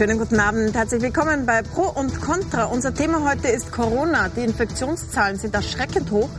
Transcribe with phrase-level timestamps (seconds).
[0.00, 0.74] Schönen guten Abend.
[0.74, 2.64] Herzlich willkommen bei Pro und Contra.
[2.64, 4.30] Unser Thema heute ist Corona.
[4.34, 6.30] Die Infektionszahlen sind erschreckend hoch.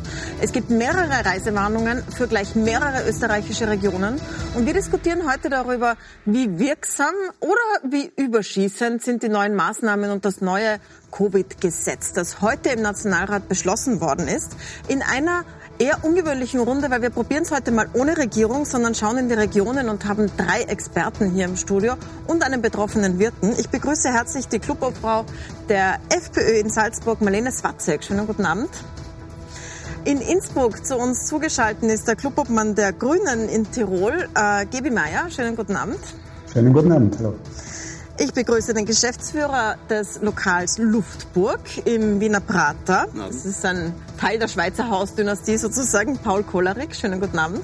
[0.41, 4.19] Es gibt mehrere Reisewarnungen für gleich mehrere österreichische Regionen.
[4.55, 5.95] Und wir diskutieren heute darüber,
[6.25, 7.51] wie wirksam oder
[7.83, 10.79] wie überschießend sind die neuen Maßnahmen und das neue
[11.11, 14.53] Covid-Gesetz, das heute im Nationalrat beschlossen worden ist.
[14.87, 15.45] In einer
[15.81, 19.33] eher ungewöhnlichen Runde, weil wir probieren es heute mal ohne Regierung, sondern schauen in die
[19.33, 21.95] Regionen und haben drei Experten hier im Studio
[22.27, 23.53] und einen betroffenen Wirten.
[23.57, 25.25] Ich begrüße herzlich die Clubobfrau
[25.69, 28.03] der FPÖ in Salzburg, Marlene Swatzek.
[28.03, 28.69] Schönen guten Abend.
[30.05, 35.31] In Innsbruck zu uns zugeschaltet ist der Clubobmann der Grünen in Tirol, äh, Gebi Meier.
[35.31, 35.99] Schönen guten Abend.
[36.53, 37.17] Schönen guten Abend.
[37.17, 37.33] Hallo.
[38.17, 43.07] Ich begrüße den Geschäftsführer des Lokals Luftburg im Wiener Prater.
[43.15, 46.95] Das ist ein Teil der Schweizer Hausdynastie sozusagen, Paul Kollarik.
[46.95, 47.63] Schönen guten Abend.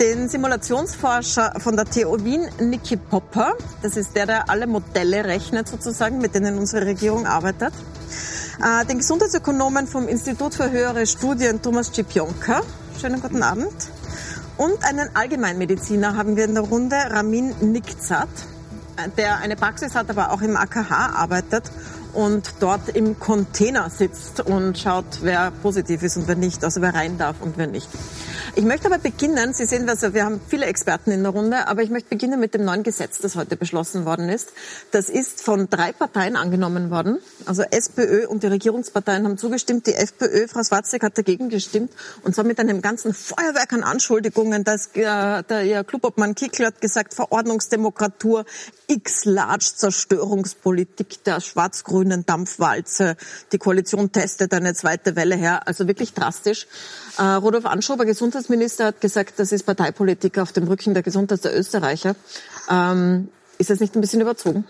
[0.00, 3.54] Den Simulationsforscher von der TU Wien, Niki Popper.
[3.82, 7.72] Das ist der, der alle Modelle rechnet sozusagen, mit denen unsere Regierung arbeitet.
[8.62, 12.62] Äh, den Gesundheitsökonomen vom Institut für höhere Studien, Thomas Cipionka.
[13.00, 13.74] Schönen guten Abend.
[14.56, 18.28] Und einen Allgemeinmediziner haben wir in der Runde, Ramin Nikzat
[19.16, 21.70] der eine Praxis hat, aber auch im AKH arbeitet
[22.16, 26.94] und dort im Container sitzt und schaut, wer positiv ist und wer nicht, also wer
[26.94, 27.88] rein darf und wer nicht.
[28.54, 31.82] Ich möchte aber beginnen, Sie sehen, also wir haben viele Experten in der Runde, aber
[31.82, 34.48] ich möchte beginnen mit dem neuen Gesetz, das heute beschlossen worden ist.
[34.92, 37.18] Das ist von drei Parteien angenommen worden.
[37.44, 39.86] Also SPÖ und die Regierungsparteien haben zugestimmt.
[39.86, 41.92] Die FPÖ, Frau Swatzek, hat dagegen gestimmt.
[42.22, 44.64] Und zwar mit einem ganzen Feuerwerk an Anschuldigungen.
[44.64, 48.46] Dass, äh, der Ihr Clubobmann Kickl hat gesagt, Verordnungsdemokratur,
[48.86, 53.16] X-Large Zerstörungspolitik der schwarz-grünen Dampfwalze.
[53.52, 55.66] Die Koalition testet eine zweite Welle her.
[55.66, 56.66] Also wirklich drastisch.
[57.18, 61.44] Äh, Rudolf Anschober, Gesundheits Gesundheitsminister hat gesagt, das ist Parteipolitik auf dem Rücken der Gesundheit
[61.44, 62.14] der Österreicher.
[62.70, 64.66] Ähm, ist das nicht ein bisschen überzogen?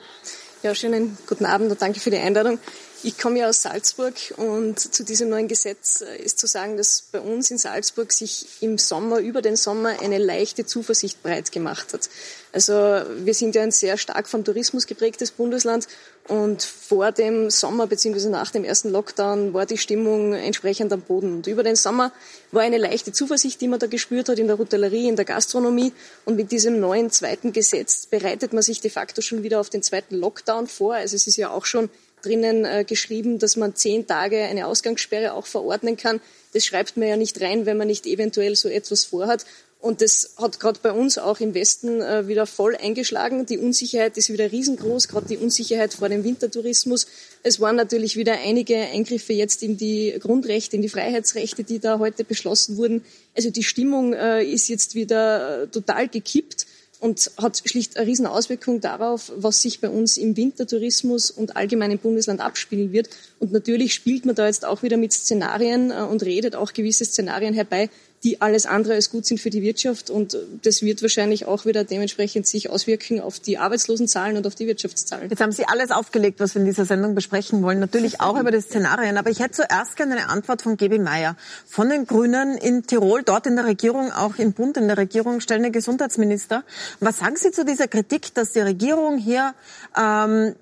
[0.63, 2.59] Ja, schönen guten Abend und danke für die Einladung.
[3.03, 7.05] Ich komme ja aus Salzburg und zu diesem neuen Gesetz äh, ist zu sagen, dass
[7.13, 11.93] bei uns in Salzburg sich im Sommer, über den Sommer, eine leichte Zuversicht breit gemacht
[11.93, 12.09] hat.
[12.53, 15.87] Also wir sind ja ein sehr stark vom Tourismus geprägtes Bundesland
[16.29, 18.29] und vor dem Sommer bzw.
[18.29, 21.37] nach dem ersten Lockdown war die Stimmung entsprechend am Boden.
[21.37, 22.13] Und über den Sommer
[22.51, 25.93] war eine leichte Zuversicht, die man da gespürt hat in der Hotellerie, in der Gastronomie.
[26.25, 29.83] Und mit diesem neuen zweiten Gesetz bereitet man sich de facto schon wieder auf den
[29.83, 30.95] zweiten Lockdown vor.
[30.95, 31.91] Also es ist ja auch schon
[32.23, 36.21] drinnen äh, geschrieben, dass man zehn Tage eine Ausgangssperre auch verordnen kann.
[36.53, 39.45] Das schreibt man ja nicht rein, wenn man nicht eventuell so etwas vorhat.
[39.81, 43.47] Und das hat gerade bei uns auch im Westen äh, wieder voll eingeschlagen.
[43.47, 47.07] Die Unsicherheit ist wieder riesengroß, gerade die Unsicherheit vor dem Wintertourismus.
[47.43, 51.99] Es waren natürlich wieder einige Eingriffe jetzt in die Grundrechte, in die Freiheitsrechte, die da
[51.99, 53.05] heute beschlossen wurden.
[53.37, 56.67] Also die Stimmung äh, ist jetzt wieder äh, total gekippt
[57.01, 61.91] und hat schlicht eine riesen Auswirkung darauf, was sich bei uns im Wintertourismus und allgemein
[61.91, 63.11] im Bundesland abspielen wird.
[63.39, 67.05] Und natürlich spielt man da jetzt auch wieder mit Szenarien äh, und redet auch gewisse
[67.05, 67.91] Szenarien herbei,
[68.27, 70.11] die alles andere als gut sind für die Wirtschaft.
[70.11, 74.67] Und das wird wahrscheinlich auch wieder dementsprechend sich auswirken auf die Arbeitslosenzahlen und auf die
[74.67, 75.31] Wirtschaftszahlen.
[75.31, 77.79] Jetzt haben Sie alles aufgelegt, was wir in dieser Sendung besprechen wollen.
[77.79, 79.17] Natürlich auch über die Szenarien.
[79.17, 81.37] Aber ich hätte zuerst gerne eine Antwort von Gebi Meier.
[81.67, 85.39] Von den Grünen in Tirol, dort in der Regierung, auch im Bund in der Regierung,
[85.39, 86.65] stellen den Gesundheitsminister.
[86.99, 89.55] Was sagen Sie zu dieser Kritik, dass die Regierung hier
[89.97, 90.57] ähm,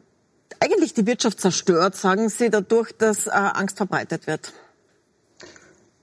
[0.61, 4.53] eigentlich die Wirtschaft zerstört, sagen Sie, dadurch, dass äh, Angst verbreitet wird?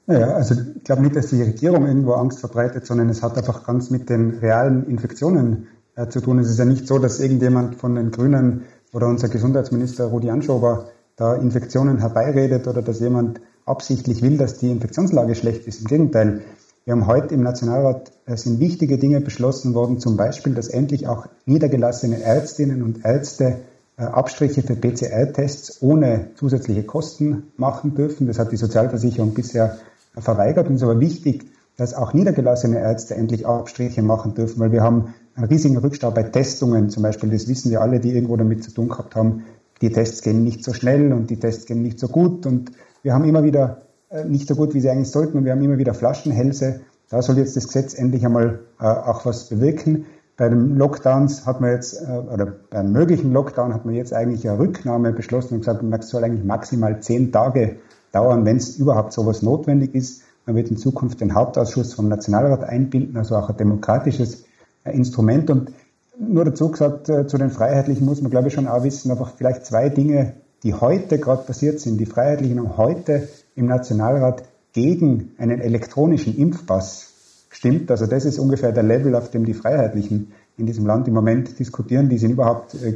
[0.07, 3.65] Naja, also ich glaube nicht, dass die Regierung irgendwo Angst verbreitet, sondern es hat einfach
[3.65, 6.39] ganz mit den realen Infektionen äh, zu tun.
[6.39, 8.63] Es ist ja nicht so, dass irgendjemand von den Grünen
[8.93, 14.71] oder unser Gesundheitsminister Rudi Anschober da Infektionen herbeiredet oder dass jemand absichtlich will, dass die
[14.71, 15.81] Infektionslage schlecht ist.
[15.81, 16.41] Im Gegenteil,
[16.83, 21.07] wir haben heute im Nationalrat äh, sind wichtige Dinge beschlossen worden, zum Beispiel, dass endlich
[21.07, 23.57] auch niedergelassene Ärztinnen und Ärzte
[23.97, 28.25] äh, Abstriche für PCR-Tests ohne zusätzliche Kosten machen dürfen.
[28.25, 29.77] Das hat die Sozialversicherung bisher
[30.17, 30.69] verweigert.
[30.69, 31.45] Ist aber wichtig,
[31.77, 36.23] dass auch niedergelassene Ärzte endlich Abstriche machen dürfen, weil wir haben einen riesigen Rückstau bei
[36.23, 37.29] Testungen zum Beispiel.
[37.29, 39.45] Das wissen wir alle, die irgendwo damit zu tun gehabt haben.
[39.81, 42.71] Die Tests gehen nicht so schnell und die Tests gehen nicht so gut und
[43.01, 45.61] wir haben immer wieder äh, nicht so gut, wie sie eigentlich sollten und wir haben
[45.63, 46.81] immer wieder Flaschenhälse.
[47.09, 50.05] Da soll jetzt das Gesetz endlich einmal äh, auch was bewirken.
[50.37, 54.47] Bei den Lockdowns hat man jetzt, äh, oder beim möglichen Lockdown hat man jetzt eigentlich
[54.47, 57.77] eine Rücknahme beschlossen und gesagt, man soll eigentlich maximal zehn Tage
[58.11, 60.23] dauern, wenn es überhaupt sowas notwendig ist.
[60.45, 64.45] Man wird in Zukunft den Hauptausschuss vom Nationalrat einbinden, also auch ein demokratisches
[64.83, 65.49] äh, Instrument.
[65.49, 65.71] Und
[66.17, 69.33] nur dazu gesagt, äh, zu den Freiheitlichen muss man, glaube ich, schon auch wissen, einfach
[69.35, 71.99] vielleicht zwei Dinge, die heute gerade passiert sind.
[71.99, 74.43] Die Freiheitlichen haben heute im Nationalrat
[74.73, 77.11] gegen einen elektronischen Impfpass
[77.49, 77.91] gestimmt.
[77.91, 81.59] Also das ist ungefähr der Level, auf dem die Freiheitlichen in diesem Land im Moment
[81.59, 82.09] diskutieren.
[82.09, 82.93] Die sind überhaupt äh,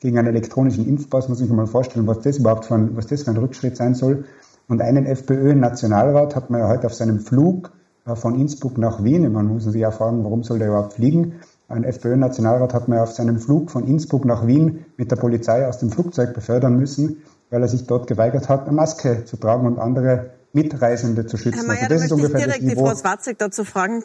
[0.00, 3.06] gegen einen elektronischen Impfpass, muss ich mir mal vorstellen, was das überhaupt für ein, was
[3.06, 4.24] das für ein Rückschritt sein soll.
[4.68, 7.72] Und einen FPÖ-Nationalrat hat man ja heute auf seinem Flug
[8.06, 11.40] äh, von Innsbruck nach Wien, man muss sich ja fragen, warum soll der überhaupt fliegen?
[11.68, 15.66] Ein FPÖ-Nationalrat hat man ja auf seinem Flug von Innsbruck nach Wien mit der Polizei
[15.66, 19.66] aus dem Flugzeug befördern müssen, weil er sich dort geweigert hat, eine Maske zu tragen
[19.66, 21.58] und andere Mitreisende zu schützen.
[21.58, 22.82] Herr Mayer, also das ist ungefähr direkt das Niveau.
[22.82, 24.04] die Frau Swarzek dazu fragen.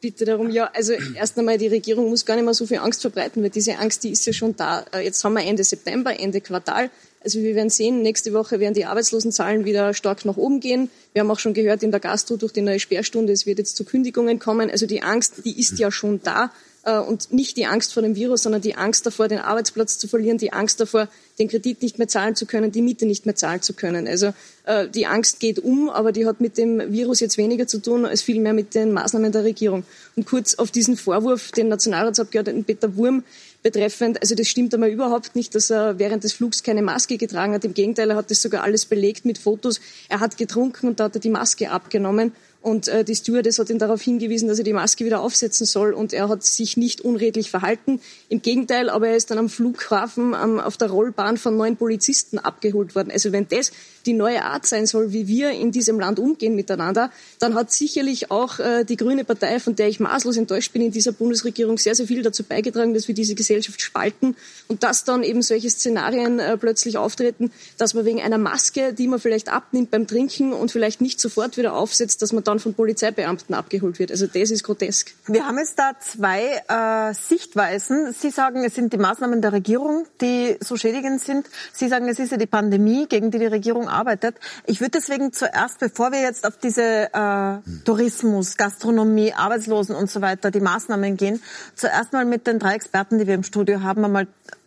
[0.00, 3.02] Bitte darum, ja, also erst einmal, die Regierung muss gar nicht mehr so viel Angst
[3.02, 4.84] verbreiten, weil diese Angst, die ist ja schon da.
[4.92, 6.90] Äh, jetzt haben wir Ende September, Ende Quartal.
[7.24, 10.90] Also wir werden sehen, nächste Woche werden die Arbeitslosenzahlen wieder stark nach oben gehen.
[11.12, 13.76] Wir haben auch schon gehört in der Gastro durch die neue Sperrstunde, es wird jetzt
[13.76, 14.70] zu Kündigungen kommen.
[14.70, 16.50] Also die Angst, die ist ja schon da.
[16.84, 20.08] Äh, und nicht die Angst vor dem Virus, sondern die Angst davor, den Arbeitsplatz zu
[20.08, 21.08] verlieren, die Angst davor,
[21.38, 24.08] den Kredit nicht mehr zahlen zu können, die Miete nicht mehr zahlen zu können.
[24.08, 24.32] Also
[24.64, 28.04] äh, die Angst geht um, aber die hat mit dem Virus jetzt weniger zu tun
[28.04, 29.84] als vielmehr mit den Maßnahmen der Regierung.
[30.16, 33.22] Und kurz auf diesen Vorwurf, den Nationalratsabgeordneten Peter Wurm
[33.62, 37.54] betreffend, also das stimmt einmal überhaupt nicht, dass er während des Flugs keine Maske getragen
[37.54, 37.64] hat.
[37.64, 39.80] Im Gegenteil, er hat das sogar alles belegt mit Fotos.
[40.08, 42.32] Er hat getrunken und da hat er die Maske abgenommen.
[42.62, 45.92] Und äh, die Stewardess hat ihn darauf hingewiesen, dass er die Maske wieder aufsetzen soll.
[45.92, 48.00] Und er hat sich nicht unredlich verhalten.
[48.28, 52.38] Im Gegenteil, aber er ist dann am Flughafen ähm, auf der Rollbahn von neun Polizisten
[52.38, 53.10] abgeholt worden.
[53.10, 53.72] Also wenn das
[54.06, 58.30] die neue Art sein soll, wie wir in diesem Land umgehen miteinander, dann hat sicherlich
[58.30, 61.94] auch äh, die Grüne Partei, von der ich maßlos enttäuscht bin, in dieser Bundesregierung sehr,
[61.94, 64.36] sehr viel dazu beigetragen, dass wir diese Gesellschaft spalten
[64.68, 69.08] und dass dann eben solche Szenarien äh, plötzlich auftreten, dass man wegen einer Maske, die
[69.08, 72.74] man vielleicht abnimmt beim Trinken und vielleicht nicht sofort wieder aufsetzt, dass man dann von
[72.74, 74.10] Polizeibeamten abgeholt wird.
[74.10, 75.14] Also das ist grotesk.
[75.26, 78.12] Wir haben jetzt da zwei äh, Sichtweisen.
[78.12, 81.46] Sie sagen, es sind die Maßnahmen der Regierung, die so schädigend sind.
[81.72, 84.36] Sie sagen, es ist ja die Pandemie, gegen die die Regierung arbeitet.
[84.66, 90.20] Ich würde deswegen zuerst, bevor wir jetzt auf diese äh, Tourismus, Gastronomie, Arbeitslosen und so
[90.20, 91.42] weiter, die Maßnahmen gehen,
[91.74, 94.26] zuerst mal mit den drei Experten, die wir im Studio haben, einmal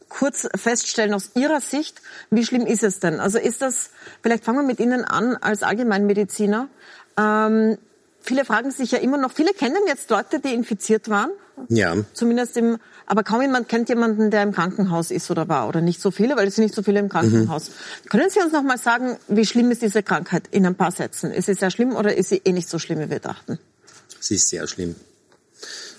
[0.09, 3.19] kurz feststellen aus Ihrer Sicht, wie schlimm ist es denn?
[3.19, 3.89] Also ist das,
[4.21, 6.69] vielleicht fangen wir mit Ihnen an als Allgemeinmediziner.
[7.17, 7.77] Ähm,
[8.21, 11.31] viele fragen sich ja immer noch, viele kennen jetzt Leute, die infiziert waren.
[11.69, 11.95] Ja.
[12.13, 15.67] Zumindest im, aber kaum jemand kennt jemanden, der im Krankenhaus ist oder war.
[15.67, 17.69] Oder nicht so viele, weil es sind nicht so viele im Krankenhaus.
[17.69, 18.09] Mhm.
[18.09, 21.31] Können Sie uns noch mal sagen, wie schlimm ist diese Krankheit in ein paar Sätzen?
[21.31, 23.59] Ist sie sehr schlimm oder ist sie eh nicht so schlimm, wie wir dachten?
[24.19, 24.95] Sie ist sehr schlimm.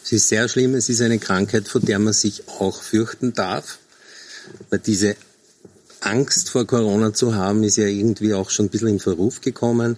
[0.03, 0.75] Sie ist sehr schlimm.
[0.75, 3.79] Es ist eine Krankheit, vor der man sich auch fürchten darf.
[4.71, 5.17] Weil diese
[6.01, 9.97] Angst vor Corona zu haben, ist ja irgendwie auch schon ein bisschen in Verruf gekommen.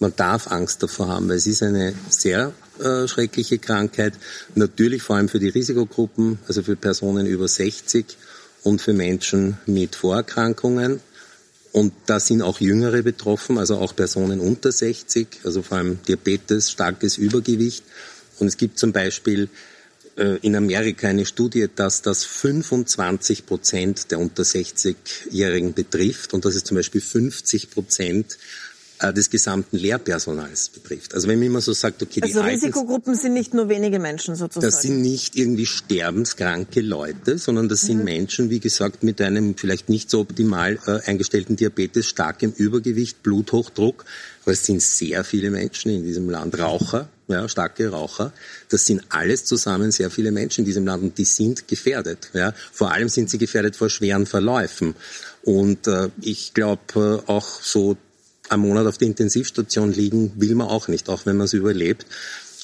[0.00, 4.14] Man darf Angst davor haben, weil es ist eine sehr äh, schreckliche Krankheit.
[4.54, 8.06] Natürlich vor allem für die Risikogruppen, also für Personen über 60
[8.62, 11.00] und für Menschen mit Vorerkrankungen.
[11.72, 16.70] Und da sind auch Jüngere betroffen, also auch Personen unter 60, also vor allem Diabetes,
[16.70, 17.84] starkes Übergewicht.
[18.38, 19.50] Und es gibt zum Beispiel
[20.16, 26.54] äh, in Amerika eine Studie, dass das 25 Prozent der unter 60-Jährigen betrifft und dass
[26.54, 28.38] es zum Beispiel 50 Prozent
[29.08, 31.14] des gesamten Lehrpersonals betrifft.
[31.14, 34.36] Also wenn man immer so sagt, okay, die Also Risikogruppen sind nicht nur wenige Menschen
[34.36, 34.70] sozusagen.
[34.70, 38.04] Das sind nicht irgendwie sterbenskranke Leute, sondern das sind mhm.
[38.04, 44.04] Menschen, wie gesagt, mit einem vielleicht nicht so optimal äh, eingestellten Diabetes, starkem Übergewicht, Bluthochdruck.
[44.42, 46.58] Aber es sind sehr viele Menschen in diesem Land.
[46.58, 48.32] Raucher, ja, starke Raucher.
[48.68, 52.30] Das sind alles zusammen sehr viele Menschen in diesem Land und die sind gefährdet.
[52.32, 52.52] Ja.
[52.72, 54.94] Vor allem sind sie gefährdet vor schweren Verläufen.
[55.42, 57.96] Und äh, ich glaube äh, auch so
[58.50, 62.06] einen Monat auf der Intensivstation liegen will man auch nicht, auch wenn man es überlebt.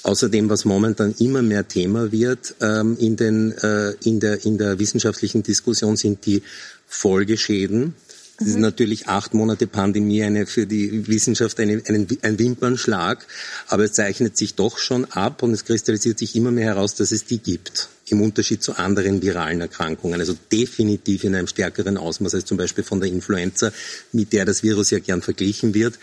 [0.03, 4.79] Außerdem, was momentan immer mehr Thema wird ähm, in, den, äh, in, der, in der
[4.79, 6.43] wissenschaftlichen Diskussion, sind die
[6.87, 7.95] Folgeschäden.
[8.39, 8.63] Das ist mhm.
[8.63, 13.27] natürlich acht Monate Pandemie eine, für die Wissenschaft eine, ein, ein Wimpernschlag,
[13.67, 17.13] aber es zeichnet sich doch schon ab und es kristallisiert sich immer mehr heraus, dass
[17.13, 20.21] es die gibt im Unterschied zu anderen viralen Erkrankungen.
[20.21, 23.73] Also definitiv in einem stärkeren Ausmaß als zum Beispiel von der Influenza,
[24.13, 25.99] mit der das Virus ja gern verglichen wird.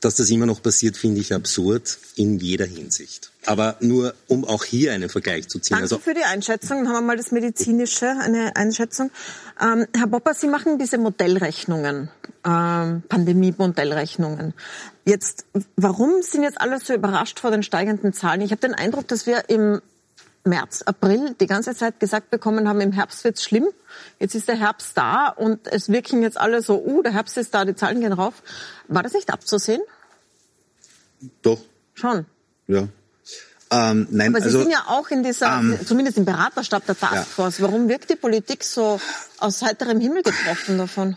[0.00, 3.30] Dass das immer noch passiert, finde ich absurd in jeder Hinsicht.
[3.46, 5.74] Aber nur, um auch hier einen Vergleich zu ziehen.
[5.74, 6.84] Danke also, für die Einschätzung.
[6.84, 9.10] Dann haben wir mal das Medizinische, eine Einschätzung.
[9.60, 12.10] Ähm, Herr Popper, Sie machen diese Modellrechnungen,
[12.44, 14.54] ähm, Pandemie-Modellrechnungen.
[15.04, 15.44] Jetzt,
[15.76, 18.40] warum sind jetzt alle so überrascht vor den steigenden Zahlen?
[18.40, 19.82] Ich habe den Eindruck, dass wir im
[20.44, 23.66] März, April die ganze Zeit gesagt bekommen haben, im Herbst wird's schlimm.
[24.18, 27.54] Jetzt ist der Herbst da und es wirken jetzt alle so, uh, der Herbst ist
[27.54, 28.42] da, die Zahlen gehen rauf.
[28.88, 29.80] War das nicht abzusehen?
[31.42, 31.60] Doch.
[31.94, 32.26] Schon.
[32.66, 32.88] Ja.
[33.74, 36.98] Ähm, nein, Aber Sie also, sind ja auch in dieser, ähm, zumindest im Beraterstab der
[36.98, 37.58] Taskforce.
[37.58, 37.64] Ja.
[37.64, 39.00] Warum wirkt die Politik so
[39.38, 41.16] aus heiterem Himmel getroffen davon?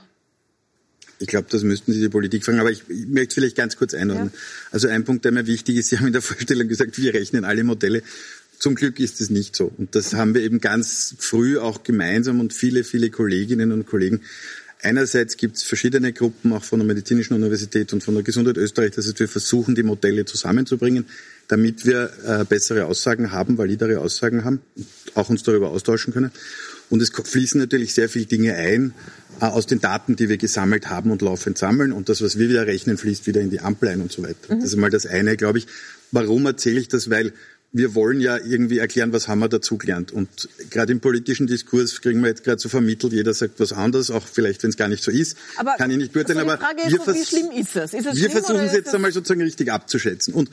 [1.19, 3.93] Ich glaube, das müssten Sie die Politik fragen, aber ich, ich möchte vielleicht ganz kurz
[3.93, 4.31] einordnen.
[4.33, 4.39] Ja.
[4.71, 7.43] Also ein Punkt, der mir wichtig ist, Sie haben in der Vorstellung gesagt, wir rechnen
[7.43, 8.03] alle Modelle
[8.59, 9.71] Zum Glück ist es nicht so.
[9.77, 14.21] Und das haben wir eben ganz früh auch gemeinsam und viele, viele Kolleginnen und Kollegen
[14.83, 18.91] Einerseits gibt es verschiedene Gruppen, auch von der Medizinischen Universität und von der Gesundheit Österreich.
[18.91, 21.05] Das heißt, wir versuchen, die Modelle zusammenzubringen,
[21.47, 24.61] damit wir äh, bessere Aussagen haben, validere Aussagen haben,
[25.15, 26.31] auch uns darüber austauschen können.
[26.89, 28.93] Und es fließen natürlich sehr viele Dinge ein
[29.41, 31.91] äh, aus den Daten, die wir gesammelt haben und laufend sammeln.
[31.91, 34.55] Und das, was wir wieder rechnen, fließt wieder in die Ampel ein und so weiter.
[34.55, 34.61] Mhm.
[34.61, 35.67] Das ist mal das eine, glaube ich.
[36.11, 37.09] Warum erzähle ich das?
[37.09, 37.33] Weil
[37.77, 40.11] wir wollen ja irgendwie erklären, was haben wir dazugelernt.
[40.11, 44.11] Und gerade im politischen Diskurs kriegen wir jetzt gerade so vermittelt, jeder sagt was anderes,
[44.11, 45.37] auch vielleicht, wenn es gar nicht so ist.
[45.57, 46.39] Aber kann ich nicht beurteilen.
[46.39, 47.93] Also aber wir, so, wie schlimm ist es?
[47.93, 50.33] Ist es wir versuchen es jetzt einmal sozusagen richtig abzuschätzen.
[50.33, 50.49] Und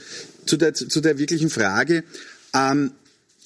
[0.47, 2.05] zu der, zu der wirklichen Frage,
[2.55, 2.93] ähm,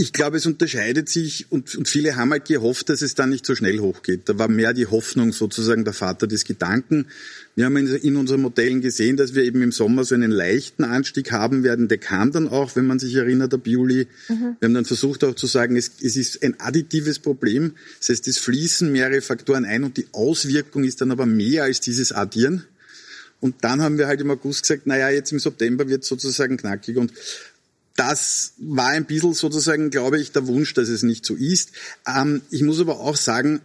[0.01, 3.45] ich glaube, es unterscheidet sich und, und, viele haben halt gehofft, dass es dann nicht
[3.45, 4.29] so schnell hochgeht.
[4.29, 7.07] Da war mehr die Hoffnung sozusagen der Vater des Gedanken.
[7.57, 10.85] Wir haben in, in, unseren Modellen gesehen, dass wir eben im Sommer so einen leichten
[10.85, 11.89] Anstieg haben werden.
[11.89, 14.07] Der kam dann auch, wenn man sich erinnert, ab Juli.
[14.29, 14.57] Mhm.
[14.61, 17.73] Wir haben dann versucht auch zu sagen, es, es, ist ein additives Problem.
[17.99, 21.81] Das heißt, es fließen mehrere Faktoren ein und die Auswirkung ist dann aber mehr als
[21.81, 22.63] dieses Addieren.
[23.41, 26.57] Und dann haben wir halt im August gesagt, naja, jetzt im September wird es sozusagen
[26.57, 26.97] knackig.
[26.97, 27.13] Und
[27.99, 31.73] das war ein bisschen sozusagen, glaube ich, der Wunsch, dass es nicht so ist.
[32.07, 33.61] Ähm, ich muss aber auch sagen,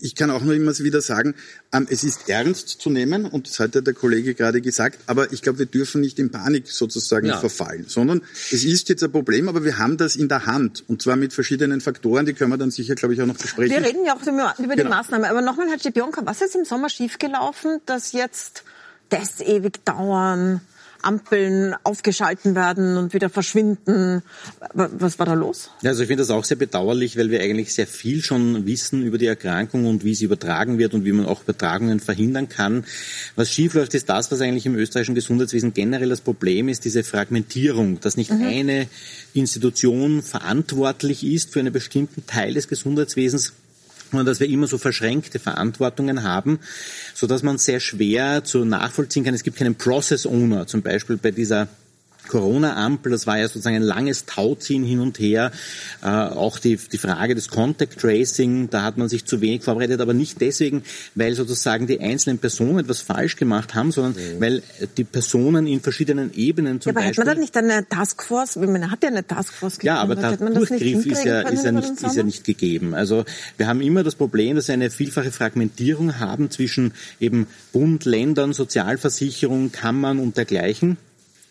[0.00, 1.34] ich kann auch nur immer wieder sagen,
[1.72, 5.32] ähm, es ist ernst zu nehmen und das hat ja der Kollege gerade gesagt, aber
[5.32, 7.38] ich glaube, wir dürfen nicht in Panik sozusagen ja.
[7.38, 11.02] verfallen, sondern es ist jetzt ein Problem, aber wir haben das in der Hand und
[11.02, 13.74] zwar mit verschiedenen Faktoren, die können wir dann sicher, glaube ich, auch noch besprechen.
[13.74, 14.96] Wir reden ja auch über die genau.
[14.96, 18.64] Maßnahmen, aber nochmal, Herr Schipionka, was ist im Sommer schiefgelaufen, dass jetzt
[19.08, 20.60] das ewig dauern?
[21.02, 24.22] Ampeln aufgeschalten werden und wieder verschwinden.
[24.72, 25.70] Was war da los?
[25.84, 29.18] Also ich finde das auch sehr bedauerlich, weil wir eigentlich sehr viel schon wissen über
[29.18, 32.84] die Erkrankung und wie sie übertragen wird und wie man auch Übertragungen verhindern kann.
[33.34, 38.00] Was schiefläuft, ist das, was eigentlich im österreichischen Gesundheitswesen generell das Problem ist, diese Fragmentierung,
[38.00, 38.42] dass nicht mhm.
[38.42, 38.88] eine
[39.34, 43.52] Institution verantwortlich ist für einen bestimmten Teil des Gesundheitswesens,
[44.16, 46.58] sondern dass wir immer so verschränkte Verantwortungen haben,
[47.14, 49.34] so dass man sehr schwer zu nachvollziehen kann.
[49.34, 51.68] Es gibt keinen Process Owner, zum Beispiel bei dieser
[52.28, 55.52] Corona-Ampel, das war ja sozusagen ein langes Tauziehen hin und her.
[56.02, 60.00] Äh, auch die, die Frage des Contact Tracing, da hat man sich zu wenig vorbereitet,
[60.00, 60.82] aber nicht deswegen,
[61.14, 64.40] weil sozusagen die einzelnen Personen etwas falsch gemacht haben, sondern mhm.
[64.40, 64.62] weil
[64.96, 67.22] die Personen in verschiedenen Ebenen zum ja, aber Beispiel...
[67.22, 68.56] hat man da nicht eine Taskforce?
[68.56, 69.94] Man hat ja eine Taskforce gegeben.
[69.94, 72.94] Ja, aber der Durchgriff ist ja, ist, ja nicht, ist ja nicht gegeben.
[72.94, 73.24] Also
[73.56, 78.52] wir haben immer das Problem, dass wir eine vielfache Fragmentierung haben zwischen eben Bund, Ländern,
[78.52, 80.96] Sozialversicherung, Kammern und dergleichen.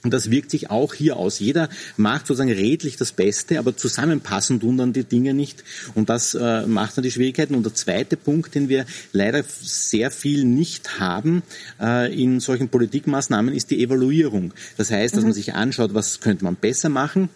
[0.05, 1.39] Und das wirkt sich auch hier aus.
[1.39, 5.63] Jeder macht sozusagen redlich das Beste, aber zusammenpassen tun dann die Dinge nicht.
[5.95, 7.55] Und das äh, macht dann die Schwierigkeiten.
[7.55, 11.41] Und der zweite Punkt, den wir leider sehr viel nicht haben
[11.81, 14.53] äh, in solchen Politikmaßnahmen, ist die Evaluierung.
[14.77, 15.29] Das heißt, dass mhm.
[15.29, 17.29] man sich anschaut, was könnte man besser machen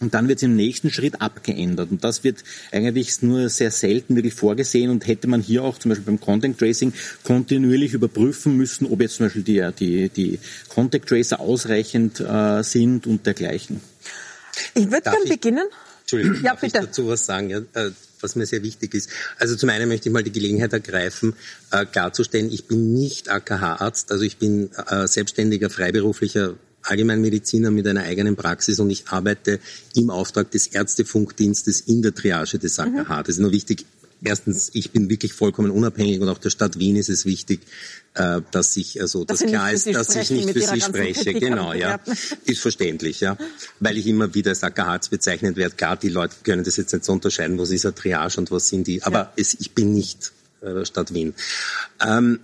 [0.00, 1.90] und dann wird es im nächsten Schritt abgeändert.
[1.90, 2.42] Und das wird
[2.72, 6.58] eigentlich nur sehr selten wirklich vorgesehen und hätte man hier auch zum Beispiel beim Content
[6.58, 10.38] Tracing kontinuierlich überprüfen müssen, ob jetzt zum Beispiel die, die, die
[10.68, 13.80] Contact Tracer ausreichend äh, sind und dergleichen.
[14.74, 15.66] Ich würde gerne beginnen.
[16.00, 16.78] Entschuldigung, ja, darf bitte.
[16.78, 17.50] ich dazu was sagen?
[17.50, 17.90] Ja, äh,
[18.20, 19.10] was mir sehr wichtig ist.
[19.38, 21.34] Also zum einen möchte ich mal die Gelegenheit ergreifen,
[21.70, 28.02] äh, klarzustellen, ich bin nicht AKH-Arzt, also ich bin äh, selbstständiger, freiberuflicher Allgemeinmediziner mit einer
[28.02, 29.60] eigenen Praxis und ich arbeite
[29.94, 32.88] im Auftrag des Ärztefunkdienstes in der Triage des AKH.
[32.88, 33.24] Mhm.
[33.24, 33.86] Das ist nur wichtig.
[34.22, 37.60] Erstens, ich bin wirklich vollkommen unabhängig und auch der Stadt Wien ist es wichtig,
[38.14, 41.32] äh, dass ich also dass, dass klar ist, dass ich nicht für Sie spreche.
[41.32, 41.98] Genau, ja,
[42.44, 43.38] ist verständlich, ja,
[43.78, 45.74] weil ich immer wieder als AKH bezeichnet werde.
[45.74, 48.68] Klar, die Leute können das jetzt nicht so unterscheiden, was ist eine Triage und was
[48.68, 49.02] sind die.
[49.02, 49.32] Aber ja.
[49.36, 51.34] es, ich bin nicht äh, Stadt Wien.
[52.06, 52.40] Ähm,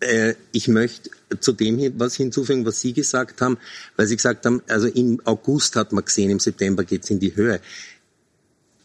[0.00, 3.58] äh, ich möchte zu dem was hinzufügen, was Sie gesagt haben,
[3.96, 7.20] weil Sie gesagt haben, also im August hat man gesehen, im September geht es in
[7.20, 7.60] die Höhe.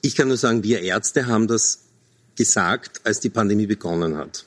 [0.01, 1.79] Ich kann nur sagen, wir Ärzte haben das
[2.35, 4.45] gesagt, als die Pandemie begonnen hat.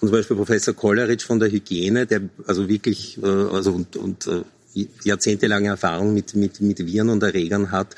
[0.00, 4.26] Und zum Beispiel Professor Kolleritsch von der Hygiene, der also wirklich äh, also und, und
[4.26, 7.96] äh, jahrzehntelange Erfahrung mit, mit, mit Viren und Erregern hat,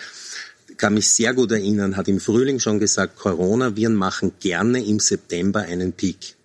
[0.77, 5.61] kann mich sehr gut erinnern, hat im Frühling schon gesagt, Coronaviren machen gerne im September
[5.61, 6.37] einen Peak.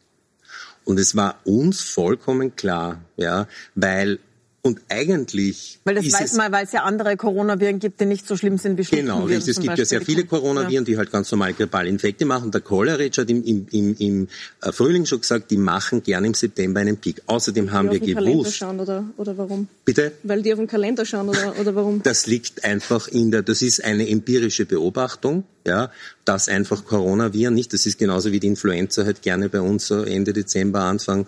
[0.86, 4.20] Und es war uns vollkommen klar, ja, weil
[4.66, 5.80] und eigentlich.
[5.84, 8.80] Weil das weiß man, weil es ja andere Coronaviren gibt, die nicht so schlimm sind
[8.80, 9.50] wie Genau, richtig.
[9.50, 9.84] Es gibt Beispiel.
[9.84, 10.82] ja sehr viele Coronaviren, ja.
[10.82, 12.50] die halt ganz normal grippale Infekte machen.
[12.50, 14.28] Der Cholera-Rich hat im, im, im, im
[14.64, 17.22] äh, Frühling schon gesagt, die machen gerne im September einen Peak.
[17.28, 18.16] Außerdem haben wir gewusst.
[18.16, 19.68] Weil die auf den Kalender schauen oder, oder warum?
[19.86, 20.14] Bitte?
[20.24, 22.02] Weil die auf den Kalender schauen oder, oder warum?
[22.02, 25.92] Das liegt einfach in der, das ist eine empirische Beobachtung ja,
[26.26, 30.04] dass einfach Coronaviren nicht, das ist genauso wie die Influenza halt gerne bei uns so
[30.04, 31.28] Ende Dezember, Anfang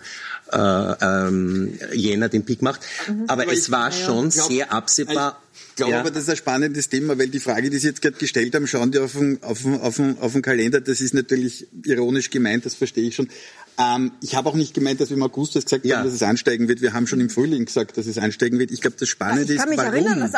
[0.51, 2.81] äh, ähm, Jänner den Pick macht.
[3.07, 3.25] Mhm.
[3.27, 5.41] Aber, Aber, es war schon glaub, sehr absehbar.
[5.75, 5.99] glaube ja.
[5.99, 8.67] aber, das ist ein spannendes Thema, weil die Frage, die Sie jetzt gerade gestellt haben,
[8.67, 12.29] schauen die auf den, auf, den, auf, den, auf den Kalender, das ist natürlich ironisch
[12.29, 13.29] gemeint, das verstehe ich schon.
[13.79, 15.97] Ähm, ich habe auch nicht gemeint, dass wir im August das gesagt ja.
[15.97, 16.81] haben, dass es ansteigen wird.
[16.81, 18.71] Wir haben schon im Frühling gesagt, dass es ansteigen wird.
[18.71, 20.31] Ich glaube, das Spannende ja, ist, warum, erinnern,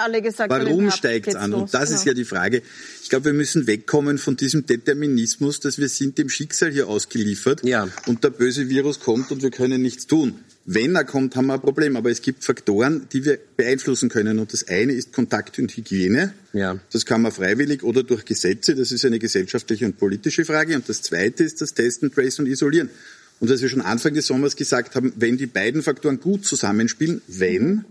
[0.49, 1.53] warum steigt es an?
[1.53, 1.99] Und das genau.
[1.99, 2.61] ist ja die Frage.
[3.01, 7.63] Ich glaube, wir müssen wegkommen von diesem Determinismus, dass wir sind dem Schicksal hier ausgeliefert
[7.63, 7.87] ja.
[8.07, 10.35] und der böse Virus kommt und wir können nichts tun.
[10.71, 11.95] Wenn er kommt, haben wir ein Problem.
[11.95, 14.37] Aber es gibt Faktoren, die wir beeinflussen können.
[14.37, 16.33] Und das eine ist Kontakt und Hygiene.
[16.53, 16.79] Ja.
[16.91, 18.75] Das kann man freiwillig oder durch Gesetze.
[18.75, 20.75] Das ist eine gesellschaftliche und politische Frage.
[20.75, 22.91] Und das zweite ist das Testen, Trace und Isolieren.
[23.39, 27.21] Und was wir schon Anfang des Sommers gesagt haben, wenn die beiden Faktoren gut zusammenspielen,
[27.27, 27.85] wenn,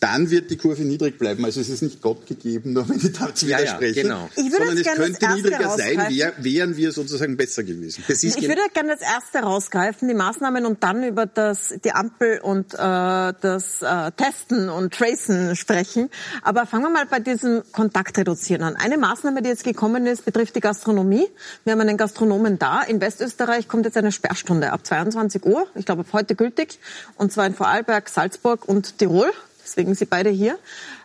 [0.00, 1.44] dann wird die Kurve niedrig bleiben.
[1.44, 4.28] Also es ist nicht Gott gegeben, nur wenn ich dazu ja, widerspreche, ja, genau.
[4.34, 8.02] sondern es könnte niedriger sein, wär, wären wir sozusagen besser gewesen.
[8.08, 12.72] ich würde gerne das erste rausgreifen, die Maßnahmen und dann über das, die Ampel und
[12.72, 16.08] äh, das äh, Testen und Tracen sprechen.
[16.42, 18.76] Aber fangen wir mal bei diesem Kontakt reduzieren an.
[18.76, 21.26] Eine Maßnahme, die jetzt gekommen ist, betrifft die Gastronomie.
[21.64, 22.82] Wir haben einen Gastronomen da.
[22.82, 26.78] In Westösterreich kommt jetzt eine Sperrstunde ab 22 Uhr, ich glaube ab heute gültig,
[27.16, 29.30] und zwar in Vorarlberg, Salzburg und Tirol
[29.64, 30.58] deswegen Sie beide hier.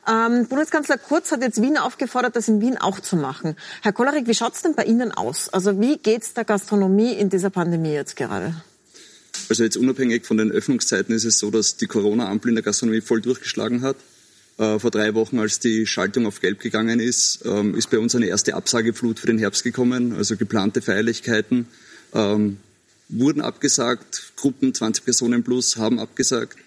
[0.07, 3.55] Ähm, Bundeskanzler Kurz hat jetzt Wien aufgefordert, das in Wien auch zu machen.
[3.81, 5.49] Herr Kollerig, wie schaut es denn bei Ihnen aus?
[5.49, 8.55] Also wie geht es der Gastronomie in dieser Pandemie jetzt gerade?
[9.49, 13.01] Also jetzt unabhängig von den Öffnungszeiten ist es so, dass die Corona-Ampel in der Gastronomie
[13.01, 13.97] voll durchgeschlagen hat.
[14.57, 18.15] Äh, vor drei Wochen, als die Schaltung auf Gelb gegangen ist, ähm, ist bei uns
[18.15, 20.13] eine erste Absageflut für den Herbst gekommen.
[20.13, 21.67] Also geplante Feierlichkeiten
[22.13, 22.57] ähm,
[23.09, 24.33] wurden abgesagt.
[24.37, 26.57] Gruppen 20 Personen plus haben abgesagt.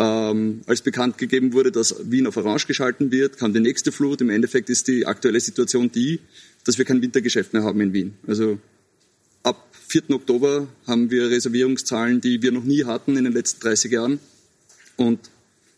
[0.00, 4.20] Ähm, als bekannt gegeben wurde, dass Wien auf Orange geschalten wird, kam die nächste Flut.
[4.20, 6.20] Im Endeffekt ist die aktuelle Situation die,
[6.62, 8.14] dass wir kein Wintergeschäft mehr haben in Wien.
[8.24, 8.60] Also
[9.42, 10.10] ab 4.
[10.10, 14.20] Oktober haben wir Reservierungszahlen, die wir noch nie hatten in den letzten 30 Jahren.
[14.96, 15.18] Und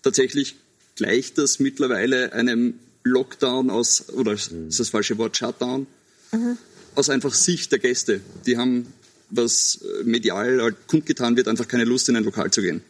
[0.03, 0.57] tatsächlich
[0.97, 2.75] gleicht das mittlerweile einem
[3.05, 5.87] Lockdown aus, oder ist das falsche Wort, Shutdown,
[6.33, 6.59] mhm.
[6.95, 8.21] aus einfach Sicht der Gäste.
[8.45, 8.93] Die haben,
[9.31, 12.83] was medial halt kundgetan wird, einfach keine Lust in ein Lokal zu gehen.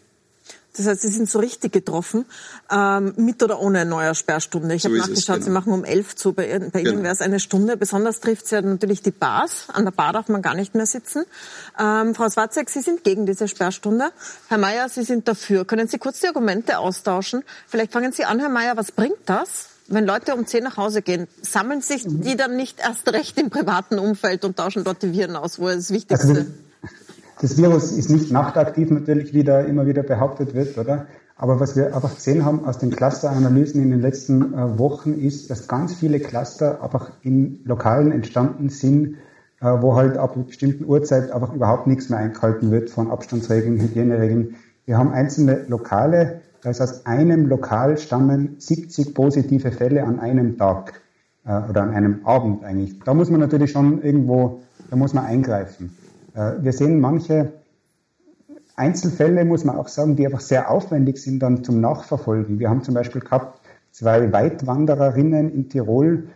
[0.77, 2.27] Das heißt, Sie sind so richtig getroffen,
[2.71, 4.75] ähm, mit oder ohne neuer Sperrstunde.
[4.75, 5.45] Ich so habe nachgeschaut, es, genau.
[5.45, 6.93] Sie machen um elf zu, bei, bei genau.
[6.93, 7.77] Ihnen wäre es eine Stunde.
[7.77, 9.67] Besonders trifft es ja natürlich die Bars.
[9.73, 11.25] An der Bar darf man gar nicht mehr sitzen.
[11.79, 14.13] Ähm, Frau Swarzek, Sie sind gegen diese Sperrstunde.
[14.49, 15.65] Herr Mayer, Sie sind dafür.
[15.65, 17.43] Können Sie kurz die Argumente austauschen?
[17.67, 19.67] Vielleicht fangen Sie an, Herr Mayer, was bringt das?
[19.89, 23.51] Wenn Leute um zehn nach Hause gehen, sammeln sich die dann nicht erst recht im
[23.51, 26.47] privaten Umfeld und tauschen dort die Viren aus, wo es das Wichtigste also,
[27.41, 31.07] das Virus ist nicht nachtaktiv natürlich, wie da immer wieder behauptet wird, oder?
[31.37, 35.49] Aber was wir einfach gesehen haben aus den Clusteranalysen in den letzten äh, Wochen ist,
[35.49, 39.17] dass ganz viele Cluster einfach in Lokalen entstanden sind,
[39.61, 43.81] äh, wo halt ab einer bestimmten Uhrzeit einfach überhaupt nichts mehr eingehalten wird von Abstandsregeln,
[43.81, 44.57] Hygieneregeln.
[44.85, 50.59] Wir haben einzelne Lokale, da ist aus einem Lokal stammen 70 positive Fälle an einem
[50.59, 51.01] Tag
[51.47, 52.99] äh, oder an einem Abend eigentlich.
[53.01, 55.97] Da muss man natürlich schon irgendwo, da muss man eingreifen.
[56.35, 57.53] Äh, wir sehen manche
[58.77, 62.59] Einzelfälle, muss man auch sagen, die einfach sehr aufwendig sind dann zum Nachverfolgen.
[62.59, 63.61] Wir haben zum Beispiel gehabt
[63.93, 66.29] zwei Weitwandererinnen in Tirol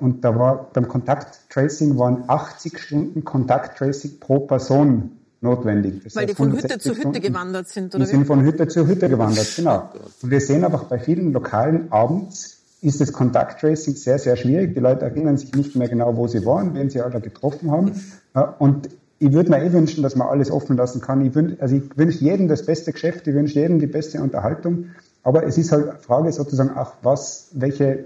[0.00, 6.02] und da war beim Kontakttracing waren 80 Stunden Kontakttracing pro Person notwendig.
[6.04, 8.04] Das Weil die von Hütte zu Hütte Stunden, gewandert sind, oder?
[8.04, 9.90] Die sind von Hütte zu Hütte gewandert, genau.
[10.22, 14.74] Und wir sehen einfach bei vielen Lokalen abends ist das Kontakttracing sehr, sehr schwierig.
[14.74, 17.92] Die Leute erinnern sich nicht mehr genau, wo sie waren, wen sie alle getroffen haben.
[18.58, 18.88] Und
[19.20, 21.24] ich würde mir eh wünschen, dass man alles offen lassen kann.
[21.24, 24.86] Ich wünsche also ich wünsch jedem das beste Geschäft, ich wünsche jedem die beste Unterhaltung.
[25.22, 28.04] Aber es ist halt Frage sozusagen auch, was, welche,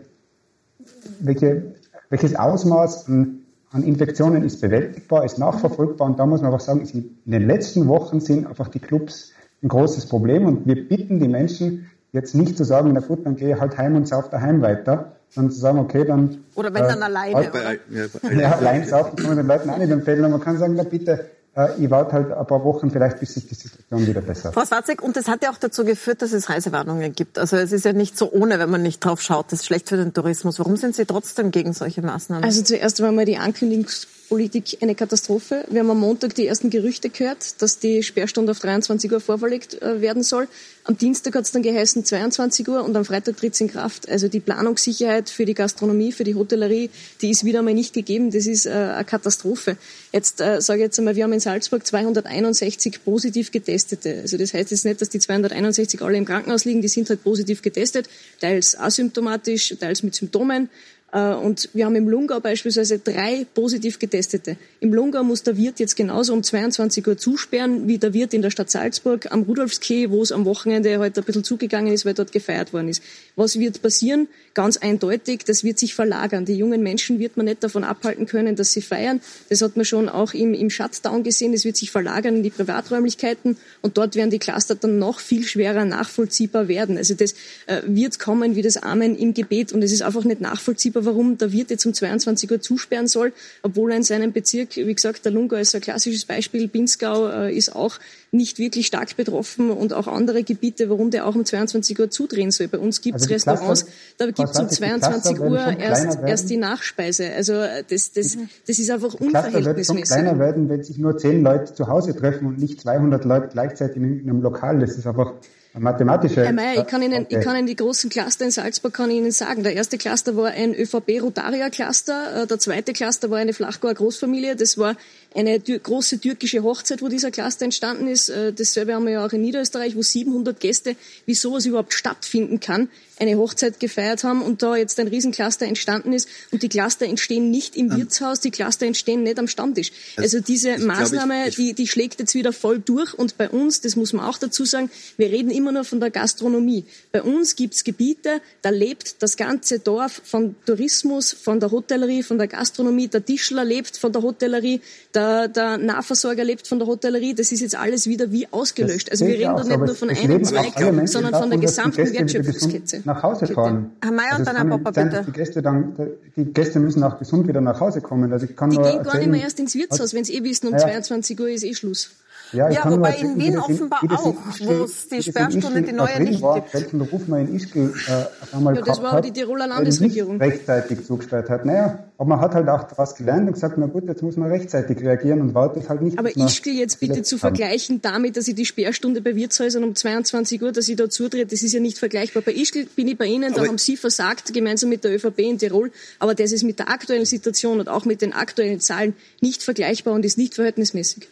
[1.21, 1.75] welche,
[2.09, 6.09] welches Ausmaß an, an Infektionen ist bewältigbar, ist nachverfolgbar.
[6.09, 9.69] Und da muss man einfach sagen, in den letzten Wochen sind einfach die Clubs ein
[9.69, 10.47] großes Problem.
[10.47, 13.77] Und wir bitten die Menschen jetzt nicht zu sagen, na gut, dann gehe ich halt
[13.77, 16.45] heim und sauf daheim weiter, dann zu sagen, okay, dann.
[16.55, 17.35] Oder wenn äh, dann alleine.
[17.35, 20.25] Halt, bei, ja, ja, allein saufen kann man den Leuten auch nicht empfehlen.
[20.25, 23.35] Und man kann sagen, na bitte, äh, ich warte halt ein paar Wochen vielleicht, bis
[23.35, 24.55] sich die Situation wieder bessert.
[24.55, 27.39] Frau Swarzek, und das hat ja auch dazu geführt, dass es Reisewarnungen gibt.
[27.39, 29.53] Also es ist ja nicht so ohne, wenn man nicht drauf schaut.
[29.53, 30.59] Das ist schlecht für den Tourismus.
[30.59, 32.45] Warum sind Sie trotzdem gegen solche Maßnahmen?
[32.45, 35.67] Also zuerst einmal die Ankündigungs Politik eine Katastrophe.
[35.69, 39.83] Wir haben am Montag die ersten Gerüchte gehört, dass die Sperrstunde auf 23 Uhr vorverlegt
[39.83, 40.49] äh, werden soll.
[40.85, 44.09] Am Dienstag hat es dann geheißen 22 Uhr und am Freitag tritt es in Kraft.
[44.09, 46.89] Also die Planungssicherheit für die Gastronomie, für die Hotellerie,
[47.21, 48.31] die ist wieder einmal nicht gegeben.
[48.31, 49.77] Das ist äh, eine Katastrophe.
[50.13, 54.21] Jetzt äh, sage ich jetzt einmal, wir haben in Salzburg 261 positiv Getestete.
[54.23, 56.81] Also das heißt jetzt nicht, dass die 261 alle im Krankenhaus liegen.
[56.81, 58.09] Die sind halt positiv getestet,
[58.41, 60.71] teils asymptomatisch, teils mit Symptomen.
[61.13, 64.57] Äh, und wir haben im Lungau beispielsweise drei positiv Getestete.
[64.81, 68.43] Im Lungau muss der Wirt jetzt genauso um 22 Uhr zusperren, wie der Wirt in
[68.43, 72.15] der Stadt Salzburg am Rudolfskeh, wo es am Wochenende heute ein bisschen zugegangen ist, weil
[72.15, 73.03] dort gefeiert worden ist.
[73.37, 74.29] Was wird passieren?
[74.55, 76.45] Ganz eindeutig, das wird sich verlagern.
[76.45, 79.21] Die jungen Menschen wird man nicht davon abhalten können, dass sie feiern.
[79.49, 81.53] Das hat man schon auch im, im Shutdown gesehen.
[81.53, 85.45] Es wird sich verlagern in die Privaträumlichkeiten und dort werden die Cluster dann noch viel
[85.45, 86.97] schwerer nachvollziehbar werden.
[86.97, 87.33] Also das
[87.67, 91.39] äh, wird kommen wie das Amen im Gebet und es ist einfach nicht nachvollziehbar, warum
[91.39, 95.25] der Wirt jetzt um 22 Uhr zusperren soll, obwohl er in seinem Bezirk, wie gesagt,
[95.25, 97.99] der Lungau ist ein klassisches Beispiel, Pinzgau äh, ist auch
[98.31, 102.51] nicht wirklich stark betroffen und auch andere Gebiete, warum der auch um 22 Uhr zudrehen
[102.51, 102.69] soll.
[102.69, 103.87] Bei uns gibt es also Restaurants,
[104.17, 107.31] da gibt es um 22 Uhr erst, erst die Nachspeise.
[107.31, 110.15] Also äh, das, das, das ist einfach unverhältnismäßig.
[110.15, 113.97] kleiner werden, wenn sich nur zehn Leute zu Hause treffen und nicht 200 Leute gleichzeitig
[113.97, 114.79] in einem Lokal.
[114.81, 115.35] Das ist einfach
[115.81, 116.45] mathematische.
[116.45, 117.39] Herr Mayer, ich kann Ihnen, okay.
[117.39, 119.63] ich kann Ihnen die großen Cluster in Salzburg kann ich Ihnen sagen.
[119.63, 124.57] Der erste Cluster war ein ÖVP-Rotaria-Cluster, äh, der zweite Cluster war eine Flachgauer Großfamilie.
[124.57, 124.97] Das war
[125.35, 128.29] eine große türkische Hochzeit, wo dieser Cluster entstanden ist.
[128.29, 132.61] Äh, dasselbe haben wir ja auch in Niederösterreich, wo 700 Gäste, wie sowas überhaupt stattfinden
[132.61, 132.89] kann,
[133.23, 136.29] eine Hochzeit gefeiert haben und da jetzt ein Riesencluster entstanden ist.
[136.51, 139.93] Und die Cluster entstehen nicht im Wirtshaus, die Cluster entstehen nicht am Stammtisch.
[140.17, 143.15] Also, also diese Maßnahme, ich, die, die schlägt jetzt wieder voll durch.
[143.15, 146.11] Und bei uns, das muss man auch dazu sagen, wir reden immer nur von der
[146.11, 146.85] Gastronomie.
[147.13, 152.39] Bei uns gibt's Gebiete, da lebt das ganze Dorf von Tourismus, von der Hotellerie, von
[152.39, 153.07] der Gastronomie.
[153.07, 154.81] Der Tischler lebt von der Hotellerie,
[155.15, 157.35] der, der Nahversorger lebt von der Hotellerie.
[157.35, 159.11] Das ist jetzt alles wieder wie ausgelöscht.
[159.11, 160.75] Also wir reden da nicht nur von einem Zweig,
[161.09, 163.93] sondern von der gesamten Wertschöpfungskette nach Hause fahren.
[164.03, 165.25] Herr Mayer also und dann Herr Popper, bitte.
[165.27, 165.97] Die Gäste, dann,
[166.37, 168.33] die Gäste müssen auch gesund wieder nach Hause kommen.
[168.33, 170.37] Also ich kann die nur gehen erzählen, gar nicht mehr erst ins Wirtshaus, wenn sie
[170.37, 170.79] eh wissen, um ja.
[170.79, 172.11] 22 Uhr ist eh Schluss.
[172.53, 176.57] Ja, ja wobei in Wien offenbar auch, wo es die Sperrstunde die neue nicht war,
[176.57, 176.75] gibt.
[176.75, 180.37] Welchen Ruf man in Ischgl äh, einmal ja, das war hat, die Tiroler Landesregierung.
[180.37, 181.65] Nicht rechtzeitig zugesperrt hat.
[181.65, 184.49] Naja, aber man hat halt auch was gelernt und gesagt, na gut, jetzt muss man
[184.49, 186.21] rechtzeitig reagieren und wartet halt nicht.
[186.21, 187.41] Aber Ischgl jetzt bitte zu haben.
[187.41, 191.47] vergleichen damit, dass ich die Sperrstunde bei Wirtshäusern um 22 Uhr, dass ich da zutrete,
[191.47, 192.45] das ist ja nicht vergleichbar.
[192.45, 195.59] Bei Ischgl bin ich bei Ihnen, da haben Sie versagt, gemeinsam mit der ÖVP in
[195.59, 195.91] Tirol.
[196.21, 200.15] Aber das ist mit der aktuellen Situation und auch mit den aktuellen Zahlen nicht vergleichbar
[200.15, 201.27] und ist nicht verhältnismäßig.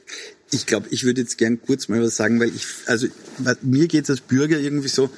[0.51, 3.07] Ich glaube, ich würde jetzt gern kurz mal was sagen, weil ich, also
[3.63, 5.09] mir geht es als Bürger irgendwie so,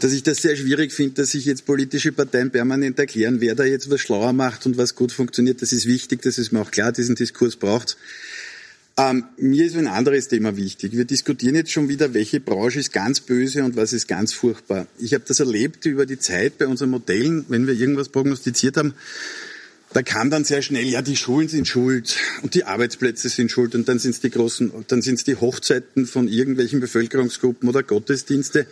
[0.00, 3.64] dass ich das sehr schwierig finde, dass sich jetzt politische Parteien permanent erklären, wer da
[3.64, 5.62] jetzt was schlauer macht und was gut funktioniert.
[5.62, 7.96] Das ist wichtig, das ist mir auch klar, diesen Diskurs braucht
[8.96, 10.92] ähm, mir ist ein anderes Thema wichtig.
[10.92, 14.86] Wir diskutieren jetzt schon wieder, welche Branche ist ganz böse und was ist ganz furchtbar.
[14.98, 18.94] Ich habe das erlebt über die Zeit bei unseren Modellen, wenn wir irgendwas prognostiziert haben,
[19.92, 23.76] da kam dann sehr schnell, ja, die Schulen sind schuld und die Arbeitsplätze sind schuld
[23.76, 27.84] und dann sind es die großen, dann sind es die Hochzeiten von irgendwelchen Bevölkerungsgruppen oder
[27.84, 28.66] Gottesdienste.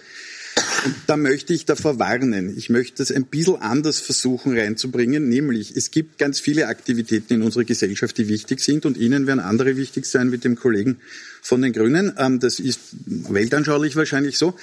[0.84, 2.56] Und da möchte ich davor warnen.
[2.56, 7.42] Ich möchte das ein bisschen anders versuchen reinzubringen, nämlich es gibt ganz viele Aktivitäten in
[7.42, 10.98] unserer Gesellschaft, die wichtig sind und Ihnen werden andere wichtig sein mit dem Kollegen
[11.40, 12.12] von den Grünen.
[12.18, 14.54] Ähm, das ist weltanschaulich wahrscheinlich so.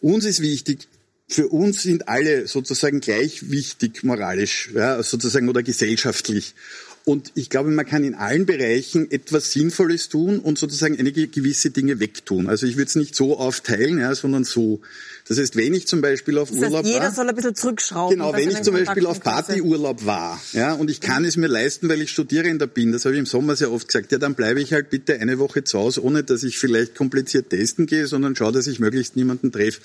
[0.00, 0.88] Uns ist wichtig,
[1.28, 6.54] für uns sind alle sozusagen gleich wichtig moralisch, ja, sozusagen oder gesellschaftlich.
[7.08, 11.70] Und ich glaube, man kann in allen Bereichen etwas Sinnvolles tun und sozusagen einige gewisse
[11.70, 12.48] Dinge wegtun.
[12.48, 14.80] Also ich würde es nicht so aufteilen, ja, sondern so.
[15.28, 17.04] Das heißt, wenn ich zum Beispiel auf das heißt, Urlaub jeder war.
[17.04, 18.18] Jeder soll ein bisschen zurückschrauben.
[18.18, 21.88] Genau, wenn ich zum Beispiel auf Partyurlaub war, ja, und ich kann es mir leisten,
[21.88, 24.60] weil ich Studierender bin, das habe ich im Sommer sehr oft gesagt, ja, dann bleibe
[24.60, 28.34] ich halt bitte eine Woche zu Hause, ohne dass ich vielleicht kompliziert testen gehe, sondern
[28.34, 29.80] schaue, dass ich möglichst niemanden treffe.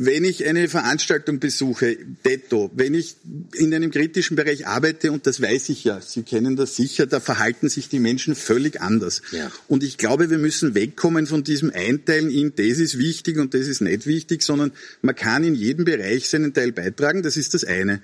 [0.00, 3.16] Wenn ich eine Veranstaltung besuche, detto, wenn ich
[3.56, 7.18] in einem kritischen Bereich arbeite, und das weiß ich ja, Sie kennen das sicher, da
[7.18, 9.22] verhalten sich die Menschen völlig anders.
[9.32, 9.50] Ja.
[9.66, 13.66] Und ich glaube, wir müssen wegkommen von diesem Einteilen in, das ist wichtig und das
[13.66, 14.70] ist nicht wichtig, sondern
[15.02, 18.00] man kann in jedem Bereich seinen Teil beitragen, das ist das eine.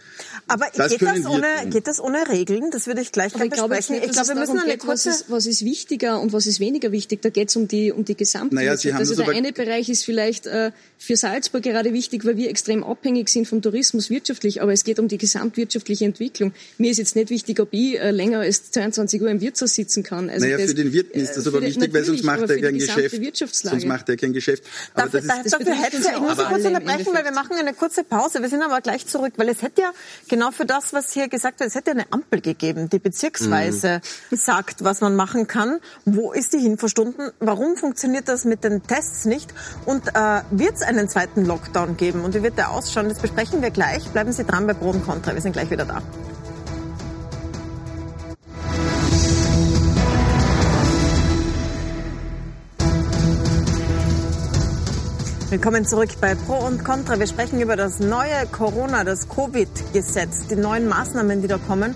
[0.49, 2.73] Aber das geht, das ohne, geht das ohne Regeln?
[2.73, 4.03] Das würde ich gleich gerne besprechen.
[4.03, 5.11] Ich glaube, wir müssen eine kurze...
[5.11, 7.23] Was ist, was ist, wichtiger und was ist weniger wichtig?
[7.23, 8.85] Da geht es um die, um die Gesamtwirtschaft.
[8.85, 12.49] Naja, also der eine Bereich ist vielleicht äh, für Salzburg gerade gerade wichtig, weil wir
[12.49, 16.53] extrem abhängig sind vom Tourismus wirtschaftlich, aber es geht um die gesamtwirtschaftliche Entwicklung.
[16.79, 20.03] Mir ist jetzt nicht wichtig, ob ich äh, länger als 22 Uhr im Wirtshaus sitzen
[20.03, 20.31] kann.
[20.31, 22.61] Also naja, das, für den Wirt ist das aber äh, wichtig, weil sonst macht er
[22.61, 23.17] kein Geschäft.
[23.53, 24.65] Sonst macht er kein Geschäft.
[24.95, 28.05] Aber dafür, das ist, dafür hätte ich muss kurz unterbrechen, weil wir machen eine kurze
[28.05, 28.41] Pause.
[28.41, 29.93] Wir sind aber gleich zurück, weil es hätte ja
[30.29, 34.37] genau für das, was hier gesagt wird, es hätte eine Ampel gegeben, die bezirksweise mhm.
[34.37, 35.79] sagt, was man machen kann.
[36.05, 37.31] Wo ist die Hinverstunden?
[37.41, 39.53] Warum funktioniert das mit den Tests nicht?
[39.85, 41.74] Und äh, wird es einen zweiten Lockdown?
[41.75, 42.25] Lockdown geben.
[42.25, 43.09] Und wie wird der ausschauen?
[43.09, 44.05] Das besprechen wir gleich.
[44.09, 45.35] Bleiben Sie dran bei Pro und Contra.
[45.35, 46.01] Wir sind gleich wieder da.
[55.51, 57.19] Willkommen zurück bei Pro und Contra.
[57.19, 61.95] Wir sprechen über das neue Corona, das Covid-Gesetz, die neuen Maßnahmen, die da kommen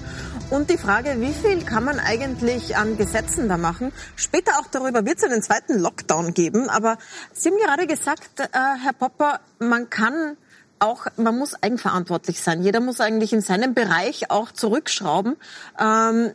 [0.50, 3.92] und die Frage, wie viel kann man eigentlich an Gesetzen da machen?
[4.16, 6.70] Später auch darüber wird es einen zweiten Lockdown geben.
[6.70, 6.96] Aber
[7.32, 10.36] Sie haben gerade gesagt, äh, Herr Popper, man kann
[10.78, 12.62] auch, man muss eigenverantwortlich sein.
[12.62, 15.36] Jeder muss eigentlich in seinem Bereich auch zurückschrauben.
[15.78, 16.32] Ähm,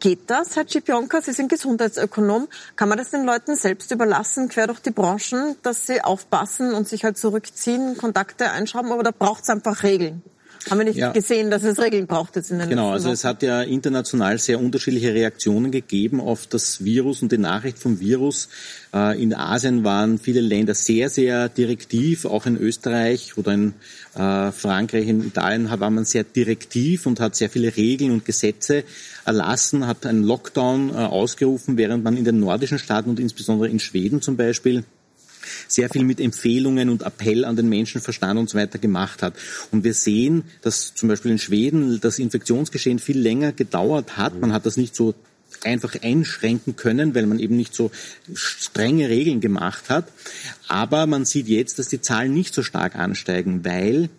[0.00, 1.20] Geht das, Herr Cipionka?
[1.20, 2.46] Sie sind Gesundheitsökonom.
[2.76, 6.86] Kann man das den Leuten selbst überlassen, quer durch die Branchen, dass sie aufpassen und
[6.86, 8.90] sich halt zurückziehen, Kontakte einschrauben?
[9.02, 10.22] Da braucht es einfach Regeln.
[10.70, 11.12] Haben wir nicht ja.
[11.12, 14.60] gesehen, dass es Regeln braucht jetzt in den Genau, also es hat ja international sehr
[14.60, 18.48] unterschiedliche Reaktionen gegeben auf das Virus und die Nachricht vom Virus.
[18.94, 23.74] Äh, in Asien waren viele Länder sehr, sehr direktiv, auch in Österreich oder in
[24.14, 28.84] äh, Frankreich, in Italien war man sehr direktiv und hat sehr viele Regeln und Gesetze
[29.24, 33.78] erlassen, hat einen Lockdown äh, ausgerufen, während man in den nordischen Staaten und insbesondere in
[33.78, 34.84] Schweden zum Beispiel
[35.66, 39.34] sehr viel mit Empfehlungen und Appell an den Menschenverstand und so weiter gemacht hat.
[39.70, 44.40] Und wir sehen, dass zum Beispiel in Schweden das Infektionsgeschehen viel länger gedauert hat.
[44.40, 45.14] Man hat das nicht so
[45.64, 47.90] einfach einschränken können, weil man eben nicht so
[48.34, 50.08] strenge Regeln gemacht hat.
[50.68, 54.10] Aber man sieht jetzt, dass die Zahlen nicht so stark ansteigen, weil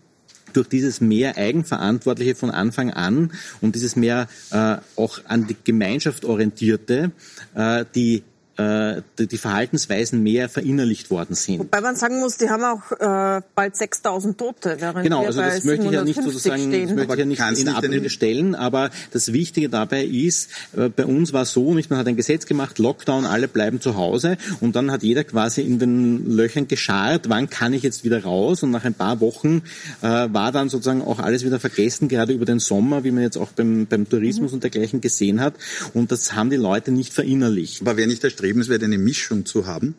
[0.54, 6.26] durch dieses mehr Eigenverantwortliche von Anfang an und dieses mehr äh, auch an die Gemeinschaft
[6.26, 7.12] orientierte,
[7.54, 8.24] äh, die
[8.60, 11.60] äh, die Verhaltensweisen mehr verinnerlicht worden sind.
[11.60, 15.64] Wobei man sagen muss, die haben auch äh, bald 6000 Tote, während Genau, also das
[15.64, 16.88] möchte ich ja nicht sozusagen, stehen.
[16.88, 21.06] das möchte ich ja nicht in Abrede stellen, aber das Wichtige dabei ist, äh, bei
[21.06, 24.76] uns war so, nicht, man hat ein Gesetz gemacht, Lockdown, alle bleiben zu Hause und
[24.76, 28.72] dann hat jeder quasi in den Löchern gescharrt, wann kann ich jetzt wieder raus und
[28.72, 29.62] nach ein paar Wochen
[30.02, 33.38] äh, war dann sozusagen auch alles wieder vergessen, gerade über den Sommer, wie man jetzt
[33.38, 34.56] auch beim, beim Tourismus mhm.
[34.56, 35.54] und dergleichen gesehen hat
[35.94, 37.82] und das haben die Leute nicht verinnerlicht.
[37.82, 39.96] Aber wer nicht der erstrebenswert, eine Mischung zu haben.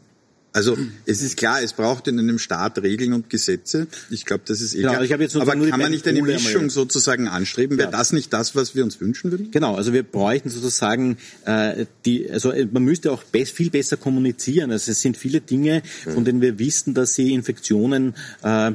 [0.53, 3.87] Also es ist klar, es braucht in einem Staat Regeln und Gesetze.
[4.11, 5.43] Ich glaube, das ist eh genau, klar.
[5.43, 7.79] Aber kann man nicht eine Mischung sozusagen anstreben?
[7.79, 7.97] Wäre ja.
[7.97, 9.53] das nicht das, was wir uns wünschen würden?
[9.53, 14.73] Genau, also wir bräuchten sozusagen äh, die, also man müsste auch be viel besser kommunizieren.
[14.73, 18.73] Also es sind viele Dinge, von denen wir wissen, dass sie Infektionen äh,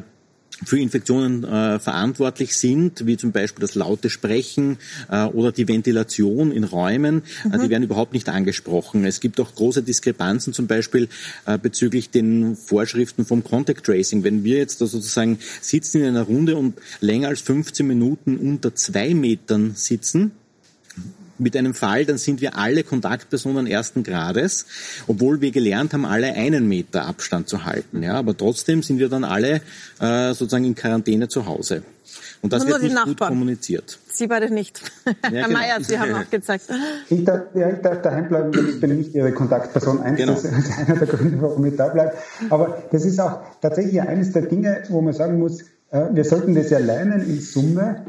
[0.63, 4.77] für Infektionen äh, verantwortlich sind, wie zum Beispiel das laute Sprechen
[5.09, 7.51] äh, oder die Ventilation in Räumen, mhm.
[7.51, 7.69] äh, die mhm.
[7.69, 9.05] werden überhaupt nicht angesprochen.
[9.05, 11.09] Es gibt auch große Diskrepanzen zum Beispiel
[11.45, 14.23] äh, bezüglich den Vorschriften vom Contact Tracing.
[14.23, 18.73] Wenn wir jetzt da sozusagen sitzen in einer Runde und länger als 15 Minuten unter
[18.75, 20.31] zwei Metern sitzen,
[21.37, 24.65] mit einem Fall, dann sind wir alle Kontaktpersonen ersten Grades,
[25.07, 28.03] obwohl wir gelernt haben, alle einen Meter Abstand zu halten.
[28.03, 29.61] Ja, aber trotzdem sind wir dann alle
[29.99, 31.83] äh, sozusagen in Quarantäne zu Hause.
[32.41, 33.15] Und das wird nicht Nachbarn.
[33.15, 33.97] gut kommuniziert.
[34.07, 34.79] Sie beide nicht.
[35.05, 35.59] Ja, Herr genau.
[35.59, 36.65] Mayer, Sie haben auch gezeigt.
[37.09, 40.01] Ich darf, ja, ich darf daheim bleiben, weil ich bin nicht Ihre Kontaktperson.
[40.01, 40.33] Eins, genau.
[40.33, 42.13] das ist einer der Gründe, warum ich da bleibe.
[42.49, 46.55] Aber das ist auch tatsächlich eines der Dinge, wo man sagen muss, äh, wir sollten
[46.55, 48.05] das ja lernen in Summe.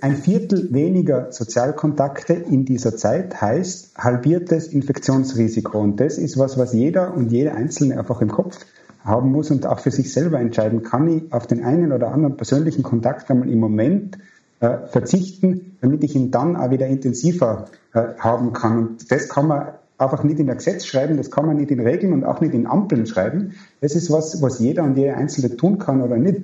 [0.00, 5.80] Ein Viertel weniger Sozialkontakte in dieser Zeit heißt halbiertes Infektionsrisiko.
[5.80, 8.64] Und das ist was, was jeder und jede Einzelne einfach im Kopf
[9.02, 12.36] haben muss und auch für sich selber entscheiden, kann ich auf den einen oder anderen
[12.36, 14.18] persönlichen Kontakt einmal im Moment
[14.60, 18.78] äh, verzichten, damit ich ihn dann auch wieder intensiver äh, haben kann.
[18.78, 21.80] Und das kann man einfach nicht in ein Gesetz schreiben, das kann man nicht in
[21.80, 23.54] Regeln und auch nicht in Ampeln schreiben.
[23.80, 26.42] Das ist was, was jeder und jede Einzelne tun kann oder nicht.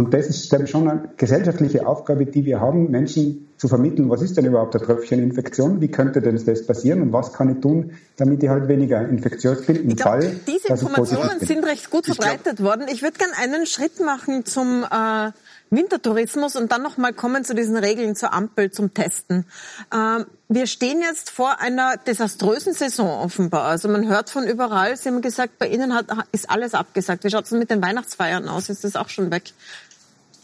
[0.00, 4.08] Und das ist glaube ich, schon eine gesellschaftliche Aufgabe, die wir haben, Menschen zu vermitteln,
[4.08, 7.60] was ist denn überhaupt eine Tröpfcheninfektion, wie könnte denn das passieren und was kann ich
[7.60, 10.40] tun, damit ich halt weniger infektiös bin im ich glaub, Fall.
[10.48, 12.86] Diese Informationen sind recht gut verbreitet glaub, worden.
[12.90, 15.32] Ich würde gerne einen Schritt machen zum äh,
[15.68, 19.44] Wintertourismus und dann nochmal kommen zu diesen Regeln zur Ampel, zum Testen.
[19.94, 23.64] Ähm, wir stehen jetzt vor einer desaströsen Saison offenbar.
[23.66, 27.22] Also man hört von überall, Sie haben gesagt, bei Ihnen hat, ist alles abgesagt.
[27.24, 28.70] Wie schaut es mit den Weihnachtsfeiern aus?
[28.70, 29.52] Ist das auch schon weg?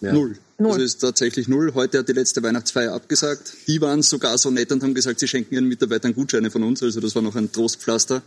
[0.01, 0.13] Ja.
[0.13, 0.37] Null.
[0.59, 0.73] Null.
[0.73, 1.73] Also ist tatsächlich null.
[1.75, 3.53] Heute hat die letzte Weihnachtsfeier abgesagt.
[3.67, 6.83] Die waren sogar so nett und haben gesagt, sie schenken ihren Mitarbeitern Gutscheine von uns.
[6.83, 8.23] Also das war noch ein Trostpflaster.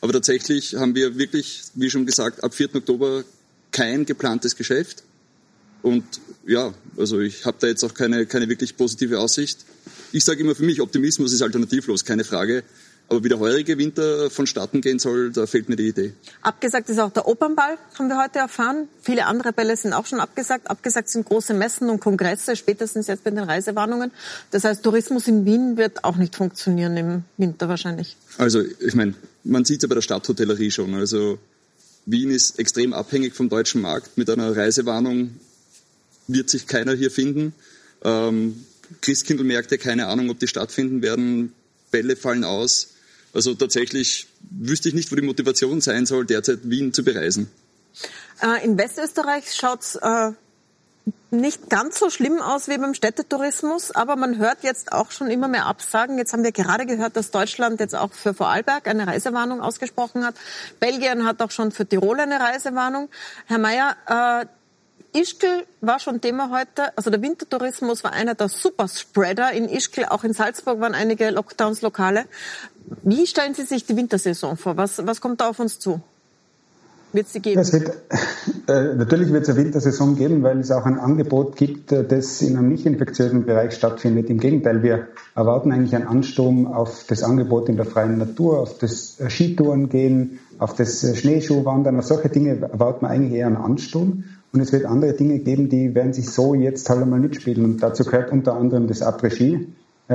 [0.00, 2.74] Aber tatsächlich haben wir wirklich, wie schon gesagt, ab 4.
[2.76, 3.24] Oktober
[3.70, 5.02] kein geplantes Geschäft.
[5.82, 6.04] Und
[6.46, 9.64] ja, also ich habe da jetzt auch keine, keine wirklich positive Aussicht.
[10.12, 12.64] Ich sage immer für mich, Optimismus ist alternativlos, keine Frage.
[13.10, 16.12] Aber wie der heurige Winter vonstatten gehen soll, da fehlt mir die Idee.
[16.42, 18.86] Abgesagt ist auch der Opernball, haben wir heute erfahren.
[19.00, 20.68] Viele andere Bälle sind auch schon abgesagt.
[20.70, 24.10] Abgesagt sind große Messen und Kongresse, spätestens jetzt bei den Reisewarnungen.
[24.50, 28.14] Das heißt, Tourismus in Wien wird auch nicht funktionieren im Winter wahrscheinlich.
[28.36, 30.94] Also ich meine, man sieht es ja bei der Stadthotellerie schon.
[30.94, 31.38] Also
[32.04, 34.18] Wien ist extrem abhängig vom deutschen Markt.
[34.18, 35.30] Mit einer Reisewarnung
[36.26, 37.54] wird sich keiner hier finden.
[38.04, 38.66] Ähm,
[39.00, 41.54] Christkindlmärkte, keine Ahnung, ob die stattfinden werden.
[41.90, 42.88] Bälle fallen aus.
[43.38, 47.48] Also tatsächlich wüsste ich nicht, wo die Motivation sein soll, derzeit Wien zu bereisen.
[48.42, 50.32] Äh, in Westösterreich schaut's äh,
[51.30, 55.46] nicht ganz so schlimm aus wie beim Städtetourismus, aber man hört jetzt auch schon immer
[55.46, 56.18] mehr Absagen.
[56.18, 60.34] Jetzt haben wir gerade gehört, dass Deutschland jetzt auch für Vorarlberg eine Reisewarnung ausgesprochen hat.
[60.80, 63.08] Belgien hat auch schon für Tirol eine Reisewarnung.
[63.46, 64.46] Herr Mayer, äh,
[65.12, 66.96] Ischgl war schon Thema heute.
[66.96, 69.52] Also der Wintertourismus war einer der Superspreader.
[69.52, 72.24] In Ischgl, auch in Salzburg waren einige Lockdowns lokale.
[73.02, 74.76] Wie stellen Sie sich die Wintersaison vor?
[74.76, 76.00] Was, was kommt da auf uns zu?
[77.12, 77.72] Wird es die geben?
[77.72, 77.88] Wird,
[78.68, 82.42] äh, natürlich wird es eine Wintersaison geben, weil es auch ein Angebot gibt, äh, das
[82.42, 84.28] in einem nicht infektiösen Bereich stattfindet.
[84.28, 88.76] Im Gegenteil, wir erwarten eigentlich einen Ansturm auf das Angebot in der freien Natur, auf
[88.78, 91.98] das äh, Skitouren gehen, auf das äh, Schneeschuhwandern.
[91.98, 94.24] Auf solche Dinge erwarten wir eigentlich eher einen Ansturm.
[94.52, 97.64] Und es wird andere Dinge geben, die werden sich so jetzt halt einmal mitspielen.
[97.64, 99.68] Und dazu gehört unter anderem das Après-Ski.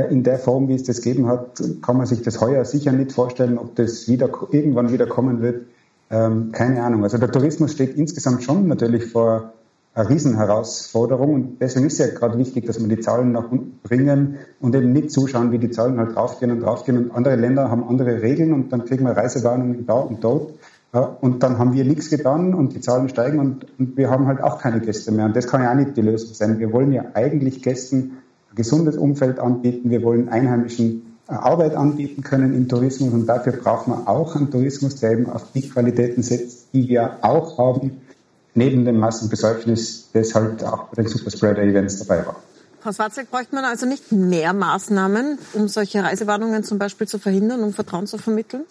[0.10, 3.12] In der Form, wie es das gegeben hat, kann man sich das heuer sicher nicht
[3.12, 5.68] vorstellen, ob das wieder, irgendwann wieder kommen wird.
[6.10, 7.04] Ähm, keine Ahnung.
[7.04, 9.54] Also der Tourismus steht insgesamt schon natürlich vor
[9.94, 14.38] einer Riesenherausforderung und deswegen ist ja gerade wichtig, dass wir die Zahlen nach unten bringen
[14.60, 17.88] und eben nicht zuschauen, wie die Zahlen halt draufgehen und draufgehen und andere Länder haben
[17.88, 20.54] andere Regeln und dann kriegen wir Reisewarnungen da und dort.
[20.94, 24.28] Ja, und dann haben wir nichts getan und die Zahlen steigen und, und, wir haben
[24.28, 25.26] halt auch keine Gäste mehr.
[25.26, 26.60] Und das kann ja auch nicht die Lösung sein.
[26.60, 28.18] Wir wollen ja eigentlich Gästen
[28.52, 29.90] ein gesundes Umfeld anbieten.
[29.90, 34.98] Wir wollen Einheimischen Arbeit anbieten können im Tourismus und dafür braucht man auch einen Tourismus,
[34.98, 38.02] der eben auf die Qualitäten setzt, die wir auch haben,
[38.54, 42.36] neben dem Massenbesäufnis, das halt auch bei den Superspreader-Events dabei war.
[42.82, 47.64] Frau Swarzek, bräuchte man also nicht mehr Maßnahmen, um solche Reisewarnungen zum Beispiel zu verhindern,
[47.64, 48.64] um Vertrauen zu vermitteln?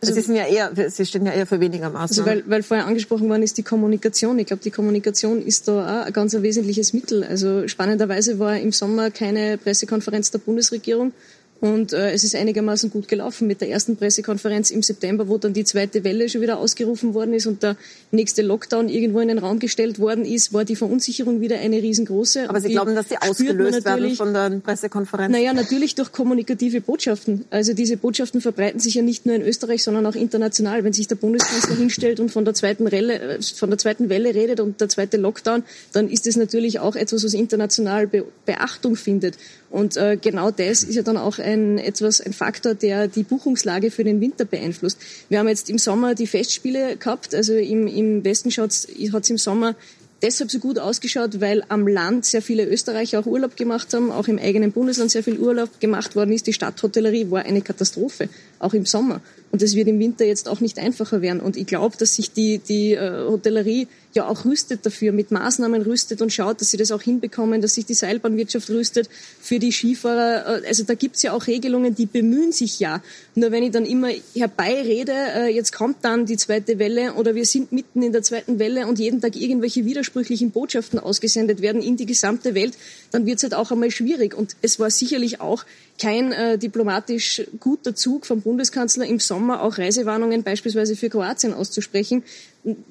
[0.00, 2.08] Also Sie, sind ja eher, Sie stehen ja eher für weniger Maßnahmen.
[2.08, 4.38] Also weil, weil vorher angesprochen worden ist die Kommunikation.
[4.38, 7.24] Ich glaube, die Kommunikation ist da auch ein ganz wesentliches Mittel.
[7.24, 11.12] Also spannenderweise war im Sommer keine Pressekonferenz der Bundesregierung,
[11.60, 15.54] und äh, es ist einigermaßen gut gelaufen mit der ersten Pressekonferenz im September, wo dann
[15.54, 17.76] die zweite Welle schon wieder ausgerufen worden ist und der
[18.10, 22.48] nächste Lockdown irgendwo in den Raum gestellt worden ist, war die Verunsicherung wieder eine riesengroße.
[22.50, 25.32] Aber Sie glauben, dass die ausgelöst werden von der Pressekonferenz?
[25.32, 27.46] Naja, natürlich durch kommunikative Botschaften.
[27.50, 30.84] Also diese Botschaften verbreiten sich ja nicht nur in Österreich, sondern auch international.
[30.84, 34.34] Wenn sich der Bundeskanzler hinstellt und von der zweiten Welle, äh, von der zweiten Welle
[34.34, 38.96] redet und der zweite Lockdown, dann ist es natürlich auch etwas, was international Be Beachtung
[38.96, 39.36] findet.
[39.70, 43.90] Und äh, genau das ist ja dann auch ein, etwas, ein Faktor, der die Buchungslage
[43.90, 44.98] für den Winter beeinflusst.
[45.28, 49.38] Wir haben jetzt im Sommer die Festspiele gehabt, also im, im Westen hat es im
[49.38, 49.74] Sommer
[50.22, 54.28] deshalb so gut ausgeschaut, weil am Land sehr viele Österreicher auch Urlaub gemacht haben, auch
[54.28, 56.46] im eigenen Bundesland sehr viel Urlaub gemacht worden ist.
[56.46, 59.20] Die Stadthotellerie war eine Katastrophe, auch im Sommer.
[59.56, 61.40] Und das wird im Winter jetzt auch nicht einfacher werden.
[61.40, 65.80] Und ich glaube, dass sich die, die äh, Hotellerie ja auch rüstet dafür, mit Maßnahmen
[65.80, 69.08] rüstet und schaut, dass sie das auch hinbekommen, dass sich die Seilbahnwirtschaft rüstet
[69.40, 70.62] für die Skifahrer.
[70.62, 73.02] Äh, also da gibt's ja auch Regelungen, die bemühen sich ja.
[73.34, 77.46] Nur wenn ich dann immer herbeirede, äh, jetzt kommt dann die zweite Welle oder wir
[77.46, 81.96] sind mitten in der zweiten Welle und jeden Tag irgendwelche widersprüchlichen Botschaften ausgesendet werden in
[81.96, 82.74] die gesamte Welt,
[83.10, 84.34] dann wird's halt auch einmal schwierig.
[84.34, 85.64] Und es war sicherlich auch
[85.98, 92.22] kein äh, diplomatisch guter Zug vom Bundeskanzler im Sommer auch Reisewarnungen beispielsweise für Kroatien auszusprechen.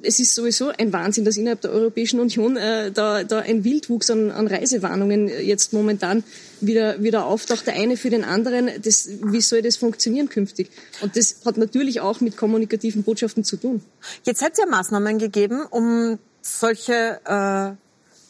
[0.01, 4.09] Es ist sowieso ein Wahnsinn, dass innerhalb der Europäischen Union äh, da, da ein Wildwuchs
[4.09, 6.23] an, an Reisewarnungen jetzt momentan
[6.61, 8.69] wieder, wieder auftaucht, der eine für den anderen.
[8.81, 10.69] Das, wie soll das funktionieren künftig?
[11.01, 13.81] Und das hat natürlich auch mit kommunikativen Botschaften zu tun.
[14.23, 17.84] Jetzt hat es ja Maßnahmen gegeben, um solche äh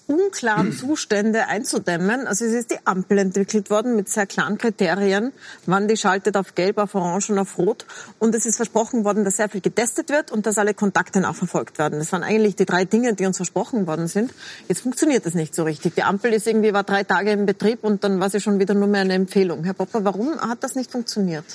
[0.07, 2.27] unklaren Zustände einzudämmen.
[2.27, 5.31] Also es ist die Ampel entwickelt worden mit sehr klaren Kriterien,
[5.65, 7.85] wann die schaltet auf Gelb, auf Orange und auf Rot.
[8.19, 11.79] Und es ist versprochen worden, dass sehr viel getestet wird und dass alle Kontakte nachverfolgt
[11.79, 11.99] werden.
[11.99, 14.33] Das waren eigentlich die drei Dinge, die uns versprochen worden sind.
[14.67, 15.95] Jetzt funktioniert es nicht so richtig.
[15.95, 18.73] Die Ampel ist irgendwie war drei Tage im Betrieb und dann war sie schon wieder
[18.73, 19.63] nur mehr eine Empfehlung.
[19.63, 21.45] Herr Popper, warum hat das nicht funktioniert?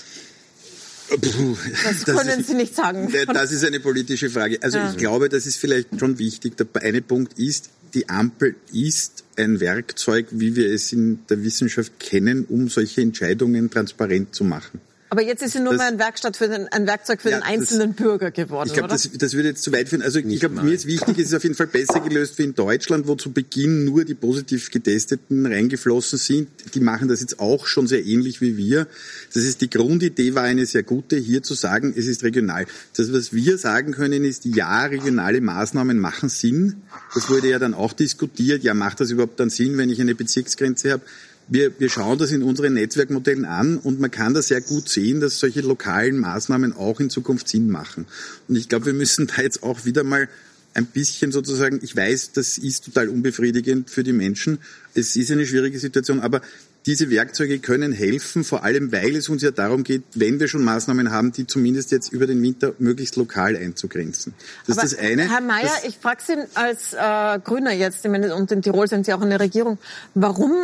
[1.10, 3.12] Puh, das, das können ist, Sie nicht sagen.
[3.32, 4.58] Das ist eine politische Frage.
[4.62, 4.90] Also ja.
[4.90, 6.56] ich glaube, das ist vielleicht schon wichtig.
[6.56, 11.98] Der eine Punkt ist, die Ampel ist ein Werkzeug, wie wir es in der Wissenschaft
[11.98, 14.80] kennen, um solche Entscheidungen transparent zu machen.
[15.12, 17.38] Aber jetzt ist sie nur das, mal ein, Werkstatt für den, ein Werkzeug für ja,
[17.38, 20.02] den einzelnen das, Bürger geworden, Ich glaube, das, das würde jetzt zu weit führen.
[20.02, 22.44] Also Nicht ich glaube, mir ist wichtig, es ist auf jeden Fall besser gelöst wie
[22.44, 26.48] in Deutschland, wo zu Beginn nur die positiv Getesteten reingeflossen sind.
[26.74, 28.86] Die machen das jetzt auch schon sehr ähnlich wie wir.
[29.34, 32.66] Das ist die Grundidee war eine sehr gute, hier zu sagen, es ist regional.
[32.96, 36.82] Das, was wir sagen können, ist, ja, regionale Maßnahmen machen Sinn.
[37.16, 38.62] Das wurde ja dann auch diskutiert.
[38.62, 41.02] Ja, macht das überhaupt dann Sinn, wenn ich eine Bezirksgrenze habe?
[41.50, 45.20] Wir, wir schauen das in unseren Netzwerkmodellen an und man kann da sehr gut sehen,
[45.20, 48.06] dass solche lokalen Maßnahmen auch in Zukunft Sinn machen.
[48.48, 50.28] Und ich glaube, wir müssen da jetzt auch wieder mal
[50.72, 54.58] ein bisschen sozusagen, ich weiß, das ist total unbefriedigend für die Menschen.
[54.94, 56.42] Es ist eine schwierige Situation, aber
[56.86, 60.62] diese Werkzeuge können helfen, vor allem weil es uns ja darum geht, wenn wir schon
[60.62, 64.32] Maßnahmen haben, die zumindest jetzt über den Winter möglichst lokal einzugrenzen.
[64.68, 65.28] Das Aber ist das eine.
[65.28, 69.04] Herr Mayer, ich frage Sie als äh, Grüner jetzt, ich meine, und in Tirol sind
[69.04, 69.78] Sie auch in der Regierung,
[70.14, 70.54] warum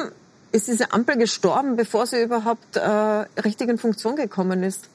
[0.53, 2.81] ist diese Ampel gestorben, bevor sie überhaupt äh,
[3.41, 4.89] richtig in Funktion gekommen ist?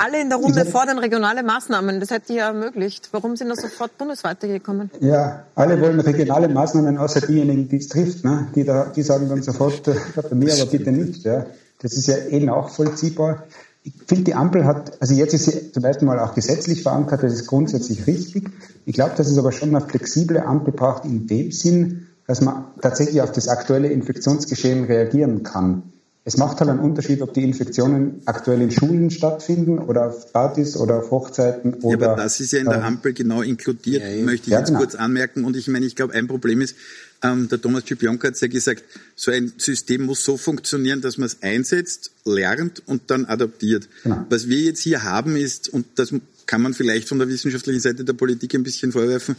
[0.00, 2.00] alle in der Runde fordern regionale Maßnahmen.
[2.00, 3.10] Das hätte ja ermöglicht.
[3.12, 4.90] Warum sind da sofort bundesweit gekommen?
[5.00, 8.24] Ja, alle wollen regionale Maßnahmen, außer diejenigen, die es trifft.
[8.24, 8.48] Ne?
[8.54, 11.24] Die, da, die sagen dann sofort, äh, bei mir aber bitte nicht.
[11.24, 11.44] Ja?
[11.82, 13.44] Das ist ja eh nachvollziehbar.
[13.82, 17.22] Ich finde, die Ampel hat, also jetzt ist sie zum ersten Mal auch gesetzlich verankert,
[17.22, 18.50] das ist grundsätzlich richtig.
[18.86, 22.66] Ich glaube, dass es aber schon eine flexible Ampel braucht in dem Sinn, dass man
[22.80, 25.82] tatsächlich auf das aktuelle Infektionsgeschehen reagieren kann.
[26.24, 30.76] Es macht halt einen Unterschied, ob die Infektionen aktuell in Schulen stattfinden oder auf Partys
[30.76, 32.06] oder auf Hochzeiten oder.
[32.06, 34.68] Ja, aber das ist ja in der Ampel genau inkludiert, ja, möchte ich ja, jetzt
[34.68, 34.78] genau.
[34.78, 35.44] kurz anmerken.
[35.44, 36.76] Und ich meine, ich glaube, ein Problem ist,
[37.20, 38.84] ähm, der Thomas Cipionka hat ja gesagt,
[39.16, 43.88] so ein System muss so funktionieren, dass man es einsetzt, lernt und dann adaptiert.
[44.04, 44.24] Genau.
[44.30, 46.14] Was wir jetzt hier haben ist, und das
[46.46, 49.34] kann man vielleicht von der wissenschaftlichen Seite der Politik ein bisschen vorwerfen,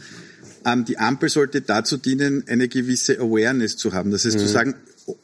[0.84, 4.10] die Ampel sollte dazu dienen, eine gewisse Awareness zu haben.
[4.10, 4.40] Das heißt, mhm.
[4.40, 4.74] zu sagen,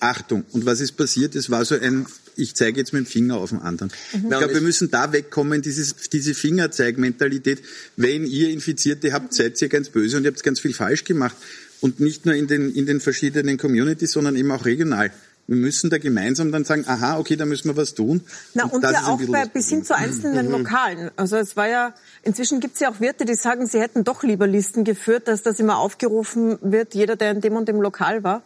[0.01, 0.45] Achtung.
[0.53, 1.35] Und was ist passiert?
[1.35, 3.93] Es war so ein, ich zeige jetzt mit dem Finger auf den anderen.
[4.13, 4.25] Mhm.
[4.25, 7.63] Ich glaube, wir müssen da wegkommen, dieses, diese Fingerzeigmentalität.
[7.97, 11.37] Wenn ihr Infizierte habt, seid ihr ganz böse und ihr habt ganz viel falsch gemacht.
[11.81, 15.13] Und nicht nur in den, in den verschiedenen Communities, sondern eben auch regional.
[15.49, 18.23] Wir müssen da gemeinsam dann sagen, aha, okay, da müssen wir was tun.
[18.55, 20.53] Na, und, und ja auch bei, bis hin zu einzelnen mhm.
[20.53, 21.11] Lokalen.
[21.17, 24.23] Also es war ja, inzwischen gibt es ja auch Wirte, die sagen, sie hätten doch
[24.23, 28.23] lieber Listen geführt, dass das immer aufgerufen wird, jeder, der in dem und dem Lokal
[28.23, 28.43] war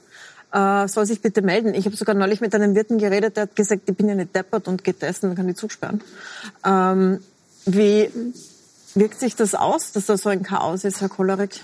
[0.53, 1.75] äh, soll sich bitte melden.
[1.75, 4.35] Ich habe sogar neulich mit einem Wirten geredet, der hat gesagt, ich bin ja nicht
[4.35, 6.03] deppert und geht essen, dann kann ich Zug sperren.
[6.65, 7.21] Ähm,
[7.65, 8.11] wie
[8.95, 11.61] wirkt sich das aus, dass da so ein Chaos ist, Herr Kollerik?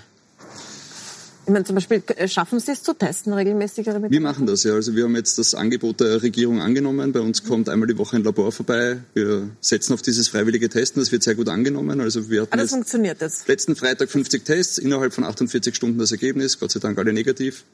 [1.49, 4.75] Ich meine, zum Beispiel, äh, schaffen Sie es zu testen, regelmäßigere Wir machen das, ja.
[4.75, 7.13] Also wir haben jetzt das Angebot der Regierung angenommen.
[7.13, 8.99] Bei uns kommt einmal die Woche ein Labor vorbei.
[9.15, 11.01] Wir setzen auf dieses freiwillige Testen.
[11.01, 12.03] Das wird sehr gut angenommen.
[12.03, 13.49] Also wir hatten ah, das funktioniert jetzt.
[13.49, 16.61] Letzten Freitag 50 Tests, innerhalb von 48 Stunden das Ergebnis.
[16.61, 17.65] Gott sei Dank alle negativ.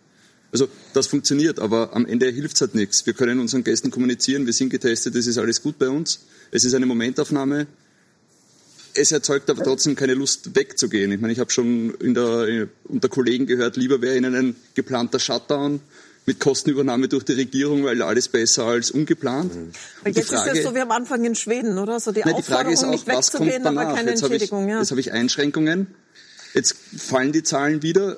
[0.53, 3.07] Also das funktioniert, aber am Ende hilft es halt nichts.
[3.07, 6.21] Wir können unseren Gästen kommunizieren, wir sind getestet, es ist alles gut bei uns.
[6.53, 7.67] Es ist eine Momentaufnahme.
[8.95, 11.11] Es erzeugt aber trotzdem keine Lust wegzugehen.
[11.13, 15.19] Ich meine, ich habe schon in der, unter Kollegen gehört, lieber wäre ihnen ein geplanter
[15.19, 15.81] Shutdown
[16.27, 19.55] mit Kostenübernahme durch die Regierung, weil alles besser als ungeplant.
[19.55, 19.71] Mhm.
[20.03, 22.01] Weil jetzt Frage, ist es so wie am Anfang in Schweden, oder?
[22.01, 24.61] So die, nein, die Frage ist auch, nicht wegzugehen, aber keine jetzt Entschädigung.
[24.61, 24.81] Habe ich, ja.
[24.81, 25.89] Jetzt habe ich Einschränkungen.
[26.55, 28.17] Jetzt fallen die Zahlen wieder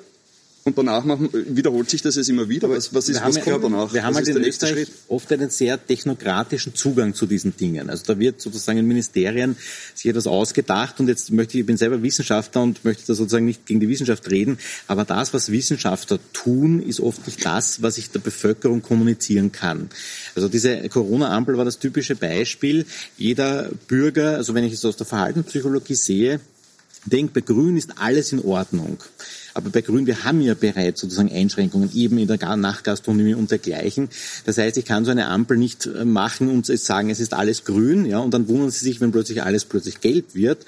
[0.67, 2.69] und danach machen, wiederholt sich das jetzt immer wieder.
[2.69, 3.93] Was, was ist, was kommt danach?
[3.93, 7.89] Wir haben halt in Österreich oft einen sehr technokratischen Zugang zu diesen Dingen.
[7.89, 9.55] Also da wird sozusagen in Ministerien
[9.95, 13.45] sich etwas ausgedacht und jetzt möchte ich, ich bin selber Wissenschaftler und möchte da sozusagen
[13.45, 14.57] nicht gegen die Wissenschaft reden,
[14.87, 19.89] aber das, was Wissenschaftler tun, ist oft nicht das, was ich der Bevölkerung kommunizieren kann.
[20.35, 22.85] Also diese Corona-Ampel war das typische Beispiel.
[23.17, 26.41] Jeder Bürger, also wenn ich es aus der Verhaltenspsychologie sehe,
[27.05, 28.97] denkt, bei Grün ist alles in Ordnung.
[29.57, 34.07] Aber bei Grün, wir haben ja bereits sozusagen Einschränkungen eben in der Nachgastronomie und dergleichen.
[34.45, 37.65] Das heißt, ich kann so eine Ampel nicht äh, machen und sagen, es ist alles
[37.65, 40.63] grün, ja, und dann wundern Sie sich, wenn plötzlich alles plötzlich gelb wird.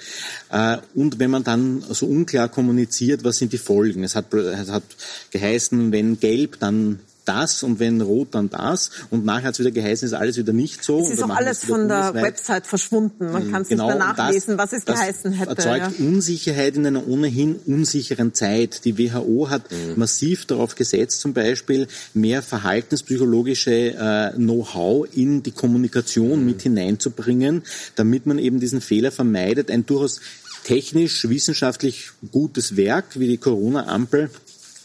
[0.50, 4.02] Äh, und wenn man dann so unklar kommuniziert, was sind die Folgen?
[4.02, 4.82] Es hat, es hat
[5.30, 6.98] geheißen, wenn gelb, dann
[7.30, 8.90] das und wenn rot, dann das.
[9.10, 11.00] Und nachher hat es wieder geheißen, ist alles wieder nicht so.
[11.00, 13.30] Es ist auch alles von der Website verschwunden.
[13.30, 15.54] Man kann es genau, nicht mehr nachlesen, das, was es geheißen hätte.
[15.54, 16.06] Das erzeugt ja.
[16.06, 18.84] Unsicherheit in einer ohnehin unsicheren Zeit.
[18.84, 19.94] Die WHO hat mhm.
[19.96, 26.46] massiv darauf gesetzt, zum Beispiel mehr verhaltenspsychologische äh, Know-how in die Kommunikation mhm.
[26.46, 27.62] mit hineinzubringen,
[27.94, 30.20] damit man eben diesen Fehler vermeidet, ein durchaus
[30.64, 34.30] technisch, wissenschaftlich gutes Werk wie die Corona-Ampel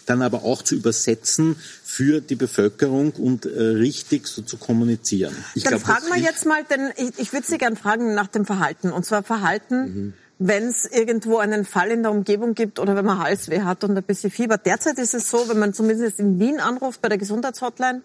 [0.06, 5.36] dann aber auch zu übersetzen für die Bevölkerung und äh, richtig so zu kommunizieren.
[5.56, 8.28] Ich dann glaub, fragen wir jetzt mal, denn ich, ich würde Sie gerne fragen nach
[8.28, 8.92] dem Verhalten.
[8.92, 10.14] Und zwar Verhalten, mhm.
[10.38, 13.98] wenn es irgendwo einen Fall in der Umgebung gibt oder wenn man Halsweh hat und
[13.98, 14.58] ein bisschen Fieber.
[14.58, 18.02] Derzeit ist es so, wenn man zumindest in Wien anruft bei der Gesundheitshotline,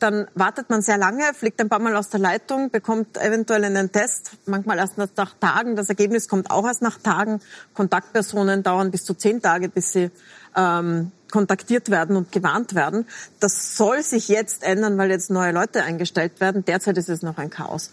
[0.00, 3.92] dann wartet man sehr lange, fliegt ein paar Mal aus der Leitung, bekommt eventuell einen
[3.92, 5.76] Test, manchmal erst nach Tagen.
[5.76, 7.40] Das Ergebnis kommt auch erst nach Tagen.
[7.74, 10.10] Kontaktpersonen dauern bis zu zehn Tage, bis sie
[10.56, 13.06] ähm, kontaktiert werden und gewarnt werden.
[13.40, 16.64] Das soll sich jetzt ändern, weil jetzt neue Leute eingestellt werden.
[16.64, 17.90] Derzeit ist es noch ein Chaos.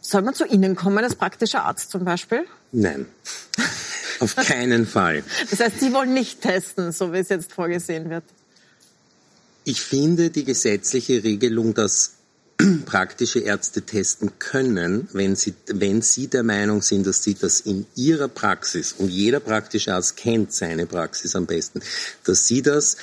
[0.00, 2.44] Soll man zu Ihnen kommen als praktischer Arzt zum Beispiel?
[2.72, 3.06] Nein,
[4.20, 5.24] auf keinen Fall.
[5.50, 8.24] Das heißt, Sie wollen nicht testen, so wie es jetzt vorgesehen wird?
[9.64, 12.12] Ich finde die gesetzliche Regelung, dass
[12.86, 17.86] praktische Ärzte testen können, wenn sie, wenn sie der Meinung sind, dass sie das in
[17.94, 21.80] ihrer Praxis, und jeder praktische Arzt kennt seine Praxis am besten,
[22.24, 22.96] dass sie das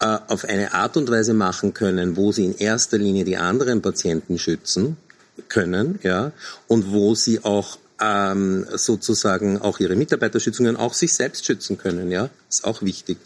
[0.00, 3.82] äh, auf eine Art und Weise machen können, wo sie in erster Linie die anderen
[3.82, 4.96] Patienten schützen
[5.48, 6.32] können, ja,
[6.66, 11.78] und wo sie auch ähm, sozusagen auch ihre Mitarbeiter schützen können, auch sich selbst schützen
[11.78, 13.18] können, ja, ist auch wichtig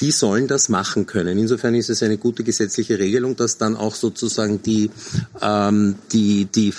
[0.00, 1.38] die sollen das machen können.
[1.38, 4.90] Insofern ist es eine gute gesetzliche Regelung, dass dann auch sozusagen die,
[5.42, 6.72] ähm, die, die,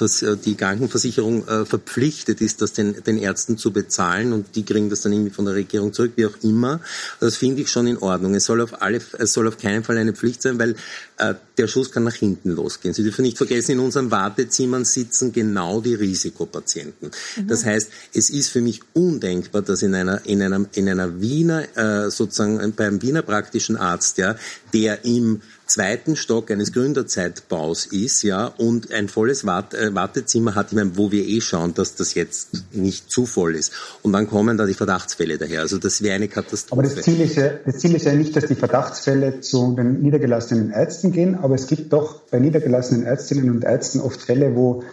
[0.46, 5.02] die Krankenversicherung äh, verpflichtet ist, das den, den Ärzten zu bezahlen und die kriegen das
[5.02, 6.80] dann irgendwie von der Regierung zurück, wie auch immer.
[7.20, 8.36] Das finde ich schon in Ordnung.
[8.36, 10.76] Es soll auf alle, es soll auf keinen Fall eine Pflicht sein, weil
[11.18, 12.94] äh, der Schuss kann nach hinten losgehen.
[12.94, 17.12] Sie dürfen nicht vergessen, in unseren Wartezimmern sitzen genau die Risikopatienten.
[17.36, 17.48] Mhm.
[17.48, 21.66] Das heißt, es ist für mich undenkbar, dass in einer, in einer, in einer Wiener,
[21.78, 24.36] äh, sozusagen beim Wiener praktischen Arzt, ja,
[24.74, 30.74] der im zweiten Stock eines Gründerzeitbaus ist, ja, und ein volles äh, Wartezimmer hat, ich
[30.74, 33.72] meine, wo wir eh schauen, dass das jetzt nicht zu voll ist.
[34.02, 35.62] Und dann kommen da die Verdachtsfälle daher.
[35.62, 36.82] Also das wäre eine Katastrophe.
[36.82, 40.02] Aber das Ziel, ist ja, das Ziel ist ja nicht, dass die Verdachtsfälle zu den
[40.02, 44.84] niedergelassenen Ärzten gehen, aber es gibt doch bei niedergelassenen Ärztinnen und Ärzten oft Fälle, wo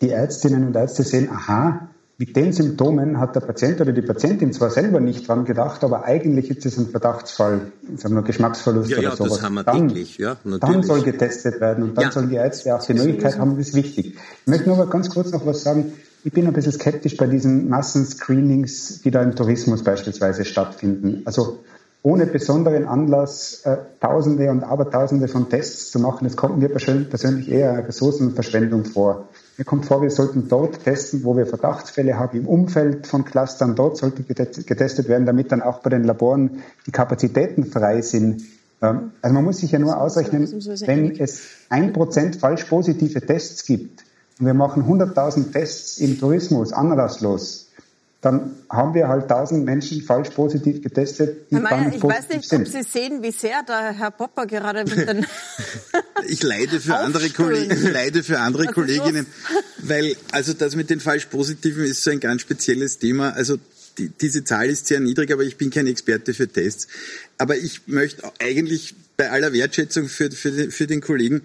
[0.00, 4.52] die Ärztinnen und Ärzte sehen, aha, mit den Symptomen hat der Patient oder die Patientin
[4.52, 8.98] zwar selber nicht dran gedacht, aber eigentlich ist es ein Verdachtsfall, sagen wir Geschmacksverlust ja,
[8.98, 9.32] oder ja, sowas.
[9.32, 10.60] Das haben wir dann, täglich, ja, natürlich.
[10.60, 12.12] dann soll getestet werden und dann ja.
[12.12, 14.16] sollen die Ärzte auch die Möglichkeit haben, das ist wichtig.
[14.16, 15.92] Ich möchte nur mal ganz kurz noch was sagen.
[16.22, 21.22] Ich bin ein bisschen skeptisch bei diesen Massenscreenings, die da im Tourismus beispielsweise stattfinden.
[21.24, 21.58] Also
[22.02, 27.50] ohne besonderen Anlass äh, Tausende und Abertausende von Tests zu machen, das kommt mir persönlich
[27.50, 29.28] eher Ressourcenverschwendung vor.
[29.56, 33.76] Mir kommt vor, wir sollten dort testen, wo wir Verdachtsfälle haben im Umfeld von Clustern.
[33.76, 38.42] Dort sollte getestet werden, damit dann auch bei den Laboren die Kapazitäten frei sind.
[38.82, 40.48] Ähm, also man muss sich ja nur ausrechnen,
[40.86, 44.04] wenn es ein Prozent falsch positive Tests gibt
[44.40, 47.68] und wir machen 100.000 Tests im Tourismus anlasslos,
[48.20, 51.50] dann haben wir halt tausend Menschen falsch positiv getestet.
[51.50, 52.62] Die Herr Mayer, ich weiß nicht, sind.
[52.62, 55.26] ob Sie sehen, wie sehr der Herr Popper gerade mit den
[56.28, 59.26] Ich leide für andere Kollegen, ich leide für andere Kolleginnen,
[59.78, 63.30] weil also das mit den falsch positiven ist so ein ganz spezielles Thema.
[63.30, 63.58] Also
[63.98, 66.88] die, diese Zahl ist sehr niedrig, aber ich bin kein Experte für Tests.
[67.38, 71.42] Aber ich möchte eigentlich bei aller Wertschätzung für, für, für den Kollegen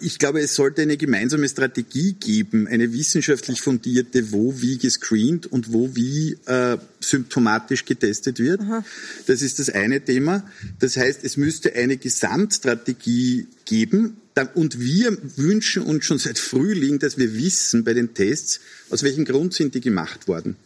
[0.00, 5.72] ich glaube, es sollte eine gemeinsame Strategie geben, eine wissenschaftlich fundierte, wo wie gescreent und
[5.72, 8.60] wo wie äh, symptomatisch getestet wird.
[8.60, 8.84] Aha.
[9.26, 10.44] Das ist das eine Thema.
[10.78, 14.16] Das heißt, es müsste eine Gesamtstrategie geben.
[14.54, 19.26] Und wir wünschen uns schon seit Frühling, dass wir wissen bei den Tests, aus welchem
[19.26, 20.56] Grund sind die gemacht worden.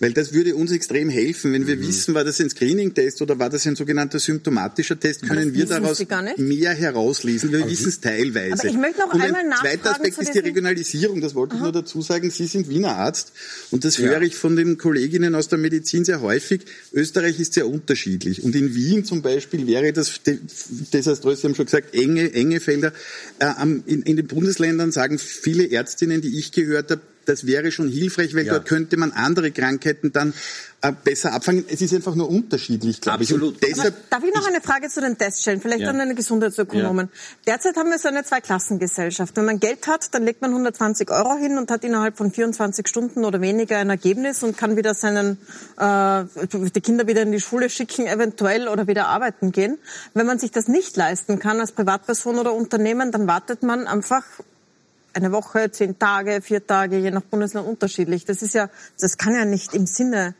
[0.00, 1.86] Weil das würde uns extrem helfen, wenn wir mhm.
[1.86, 6.02] wissen, war das ein Screening-Test oder war das ein sogenannter symptomatischer Test, können wir daraus
[6.38, 7.52] mehr herauslesen.
[7.52, 8.54] Wir wissen es teilweise.
[8.54, 9.82] Aber ich möchte noch und einmal nachfragen.
[9.82, 11.20] Zweiter Aspekt ist die Regionalisierung.
[11.20, 11.58] Das wollte Aha.
[11.58, 12.30] ich nur dazu sagen.
[12.30, 13.32] Sie sind Wiener Arzt
[13.70, 14.08] und das ja.
[14.08, 16.62] höre ich von den Kolleginnen aus der Medizin sehr häufig.
[16.94, 18.42] Österreich ist sehr unterschiedlich.
[18.42, 22.94] Und in Wien zum Beispiel wäre das desaströs, Sie haben schon gesagt, enge, enge Felder.
[23.38, 27.88] Äh, in, in den Bundesländern sagen viele Ärztinnen, die ich gehört habe, das wäre schon
[27.88, 28.54] hilfreich, weil ja.
[28.54, 30.34] dort könnte man andere Krankheiten dann
[30.82, 31.64] äh, besser abfangen.
[31.68, 33.32] Es ist einfach nur unterschiedlich, glaube ich.
[33.32, 33.62] Absolut.
[33.62, 35.60] Deshalb, darf ich noch eine Frage zu den Tests stellen?
[35.60, 35.90] Vielleicht ja.
[35.90, 37.06] an eine Gesundheitsökonomen.
[37.06, 37.52] Ja.
[37.54, 39.36] Derzeit haben wir so eine Zweiklassengesellschaft.
[39.36, 42.88] Wenn man Geld hat, dann legt man 120 Euro hin und hat innerhalb von 24
[42.88, 45.38] Stunden oder weniger ein Ergebnis und kann wieder seinen,
[45.78, 49.78] äh, die Kinder wieder in die Schule schicken, eventuell oder wieder arbeiten gehen.
[50.14, 54.24] Wenn man sich das nicht leisten kann als Privatperson oder Unternehmen, dann wartet man einfach
[55.14, 58.24] eine Woche, zehn Tage, vier Tage, je nach Bundesland unterschiedlich.
[58.24, 60.34] Das ist ja, das kann ja nicht im Sinne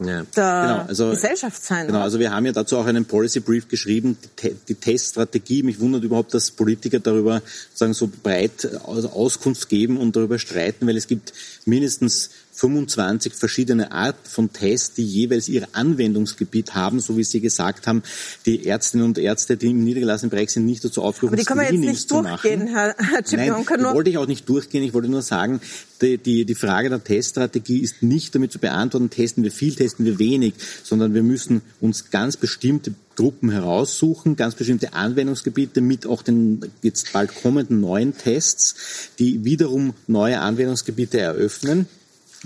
[0.00, 0.22] ja.
[0.22, 1.86] der genau, also, Gesellschaft sein.
[1.86, 5.62] Genau, also wir haben ja dazu auch einen Policy Brief geschrieben, die, die Teststrategie.
[5.62, 7.42] Mich wundert überhaupt, dass Politiker darüber
[7.74, 11.32] sagen so breit Auskunft geben und darüber streiten, weil es gibt
[11.64, 17.88] mindestens 25 verschiedene Arten von Tests, die jeweils ihr Anwendungsgebiet haben, so wie Sie gesagt
[17.88, 18.04] haben.
[18.46, 21.72] Die Ärztinnen und Ärzte, die im niedergelassenen Bereich sind, nicht dazu aufgerufen, die können wir
[21.72, 22.94] jetzt nicht durchgehen, Herr
[23.32, 24.84] Nein, die wollte ich auch nicht durchgehen.
[24.84, 25.60] Ich wollte nur sagen,
[26.00, 30.04] die, die, die Frage der Teststrategie ist nicht damit zu beantworten, testen wir viel, testen
[30.04, 36.22] wir wenig, sondern wir müssen uns ganz bestimmte Gruppen heraussuchen, ganz bestimmte Anwendungsgebiete mit auch
[36.22, 38.76] den jetzt bald kommenden neuen Tests,
[39.18, 41.88] die wiederum neue Anwendungsgebiete eröffnen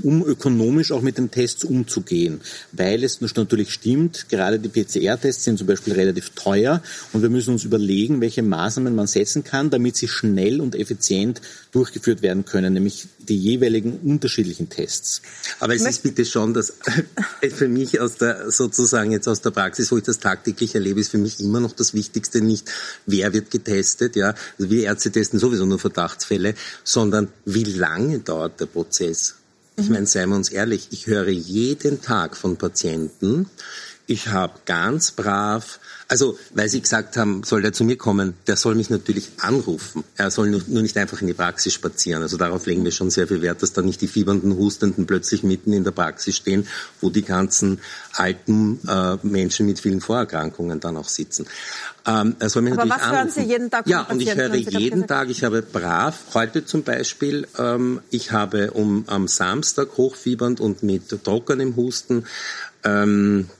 [0.02, 2.40] um ökonomisch auch mit den Tests umzugehen.
[2.72, 6.82] Weil es natürlich stimmt, gerade die PCR-Tests sind zum Beispiel relativ teuer
[7.12, 11.40] und wir müssen uns überlegen, welche Maßnahmen man setzen kann, damit sie schnell und effizient
[11.72, 15.22] durchgeführt werden können, nämlich die jeweiligen unterschiedlichen Tests.
[15.60, 16.74] Aber es ist bitte schon, dass
[17.54, 21.10] für mich aus der, sozusagen jetzt aus der Praxis, wo ich das tagtäglich erlebe, ist
[21.10, 22.70] für mich immer noch das Wichtigste nicht,
[23.06, 24.34] wer wird getestet, ja.
[24.58, 29.34] Also wir Ärzte testen sowieso nur Verdachtsfälle, sondern wie lange dauert der Prozess?
[29.80, 33.48] Ich meine, seien wir uns ehrlich, ich höre jeden Tag von Patienten,
[34.10, 38.56] Ich habe ganz brav, also weil Sie gesagt haben, soll der zu mir kommen, der
[38.56, 40.02] soll mich natürlich anrufen.
[40.16, 42.22] Er soll nur, nicht einfach in die Praxis spazieren.
[42.22, 45.42] Also darauf legen wir schon sehr viel Wert, dass da nicht die fiebernden, hustenden plötzlich
[45.42, 46.66] mitten in der Praxis stehen,
[47.02, 47.80] wo die ganzen
[48.14, 51.46] alten äh, Menschen mit vielen Vorerkrankungen dann auch sitzen.
[52.06, 53.42] Ähm, er soll mich Aber natürlich was hören anrufen.
[53.42, 55.06] Sie jeden Tag Ja, und ich höre jeden?
[55.06, 60.82] Tag, ich habe brav, heute zum Beispiel, ähm, ich habe um am Samstag hochfiebernd und
[60.82, 62.24] mit trockenem Husten
[62.84, 63.57] ähm, äh,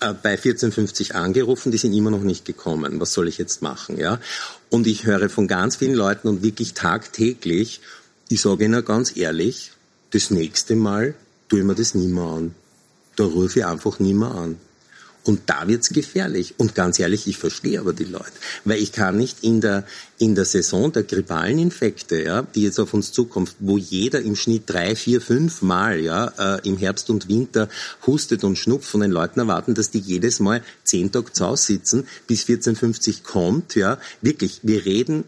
[0.00, 3.00] bei 1450 angerufen, die sind immer noch nicht gekommen.
[3.00, 4.20] Was soll ich jetzt machen, ja?
[4.70, 7.80] Und ich höre von ganz vielen Leuten und wirklich tagtäglich,
[8.28, 9.72] ich sage Ihnen ganz ehrlich,
[10.10, 11.14] das nächste Mal
[11.48, 12.54] tue ich mir das nie mehr an.
[13.16, 14.56] Da rufe ich einfach nie mehr an.
[15.28, 16.54] Und da wird's gefährlich.
[16.56, 18.32] Und ganz ehrlich, ich verstehe aber die Leute.
[18.64, 19.84] Weil ich kann nicht in der,
[20.16, 24.36] in der Saison der grippalen Infekte, ja, die jetzt auf uns zukommt, wo jeder im
[24.36, 27.68] Schnitt drei, vier, fünf Mal ja, äh, im Herbst und Winter
[28.06, 31.74] hustet und schnupft, von den Leuten erwarten, dass die jedes Mal zehn Tage zu Hause
[31.74, 33.74] sitzen, bis 1450 kommt.
[33.74, 33.98] Ja.
[34.22, 35.24] Wirklich, wir reden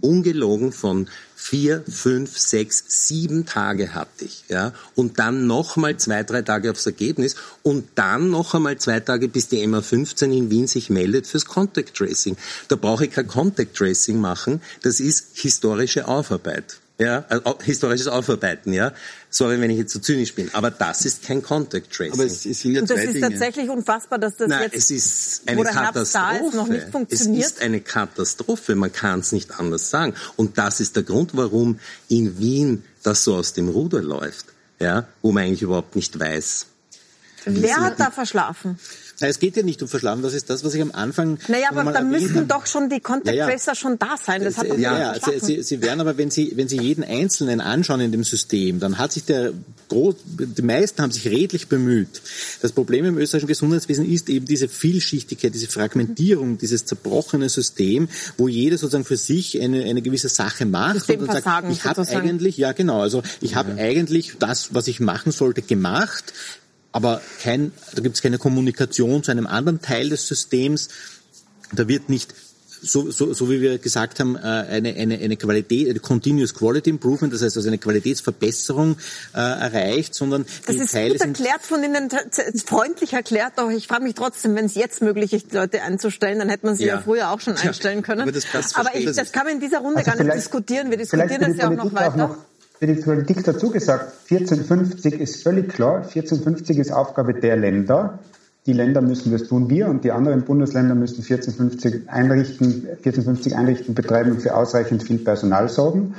[0.00, 6.22] ungelogen von vier, fünf, sechs, sieben Tage hatte ich, ja, und dann noch mal zwei,
[6.22, 10.66] drei Tage aufs Ergebnis und dann noch einmal zwei Tage, bis die MA15 in Wien
[10.66, 12.36] sich meldet fürs Contact Tracing.
[12.68, 16.80] Da brauche ich kein Contact Tracing machen, das ist historische Aufarbeit.
[17.00, 18.92] Ja, au- historisches Aufarbeiten, ja.
[19.30, 22.12] Sorry, wenn ich jetzt so zynisch bin, aber das ist kein Contact Tracing.
[22.14, 23.30] Aber es, es sind ja Und das ist Dinge.
[23.30, 26.46] tatsächlich unfassbar, dass das Nein, jetzt, es ist eine wo der Herbst da Katastrophe.
[26.48, 27.44] ist, noch nicht funktioniert.
[27.46, 30.14] Es ist eine Katastrophe, man kann es nicht anders sagen.
[30.34, 31.78] Und das ist der Grund, warum
[32.08, 34.46] in Wien das so aus dem Ruder läuft,
[34.80, 36.66] ja, wo man eigentlich überhaupt nicht weiß.
[37.44, 38.78] Wer hat da verschlafen?
[39.20, 41.70] Nein, es geht ja nicht um Verschlafen, das ist das, was ich am Anfang Naja,
[41.70, 43.74] aber da müssten doch schon die Contact Ja, ja.
[43.74, 44.44] Schon da sein.
[44.44, 47.02] Das hat doch ja, ja, sie, sie, sie werden aber, wenn Sie, wenn Sie jeden
[47.02, 49.52] Einzelnen anschauen in dem System, dann hat sich der
[49.88, 52.22] Groß, die meisten haben sich redlich bemüht.
[52.62, 58.46] Das Problem im österreichischen Gesundheitswesen ist eben diese Vielschichtigkeit, diese Fragmentierung, dieses zerbrochene System, wo
[58.48, 62.56] jeder sozusagen für sich eine, eine gewisse Sache macht und dann sagt, ich habe eigentlich,
[62.56, 66.32] ja genau, also ich habe eigentlich das, was ich machen sollte, gemacht,
[66.92, 70.88] aber kein, da gibt es keine Kommunikation zu einem anderen Teil des Systems.
[71.72, 72.34] Da wird nicht
[72.80, 76.90] so, so, so wie wir gesagt haben, äh, eine, eine, eine Qualität, eine Continuous Quality
[76.90, 78.96] Improvement, das heißt also eine Qualitätsverbesserung
[79.34, 82.08] äh, erreicht, sondern Das die ist Teile gut sind erklärt von Ihnen,
[82.64, 86.48] freundlich erklärt, doch ich frage mich trotzdem, wenn es jetzt möglich ist, Leute einzustellen, dann
[86.48, 87.00] hätte man sie ja, Ja.
[87.00, 88.22] früher auch schon einstellen können.
[88.22, 90.90] aber das aber ich, das kann man in dieser Runde Also gar nicht diskutieren.
[90.90, 92.16] Wir diskutieren das ja auch noch weiter.
[92.16, 92.36] noch,
[92.78, 95.96] Politik dazu gesagt, 1450 ist völlig klar.
[95.96, 98.20] 1450 ist Aufgabe der Länder.
[98.66, 103.94] Die Länder müssen das tun wir und die anderen Bundesländer müssen 1450 einrichten, 1450 einrichten,
[103.94, 106.14] betreiben und für ausreichend viel Personal sorgen.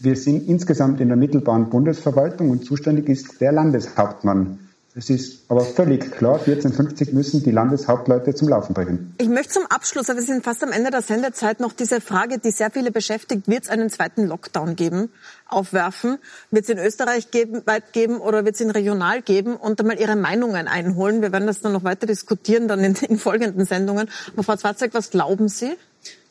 [0.00, 4.58] Wir sind insgesamt in der mittelbaren Bundesverwaltung und zuständig ist der Landeshauptmann.
[4.94, 6.34] Das ist aber völlig klar.
[6.34, 9.14] 1450 müssen die Landeshauptleute zum Laufen bringen.
[9.18, 12.38] Ich möchte zum Abschluss, aber wir sind fast am Ende der Sendezeit, noch diese Frage,
[12.38, 15.08] die sehr viele beschäftigt, wird es einen zweiten Lockdown geben,
[15.52, 16.18] aufwerfen?
[16.50, 19.56] Wird es in Österreich geben, weit geben oder wird es ihn regional geben?
[19.56, 21.22] Und einmal Ihre Meinungen einholen.
[21.22, 24.08] Wir werden das dann noch weiter diskutieren, dann in, in folgenden Sendungen.
[24.32, 25.72] Aber Frau Zwarzek, was glauben Sie?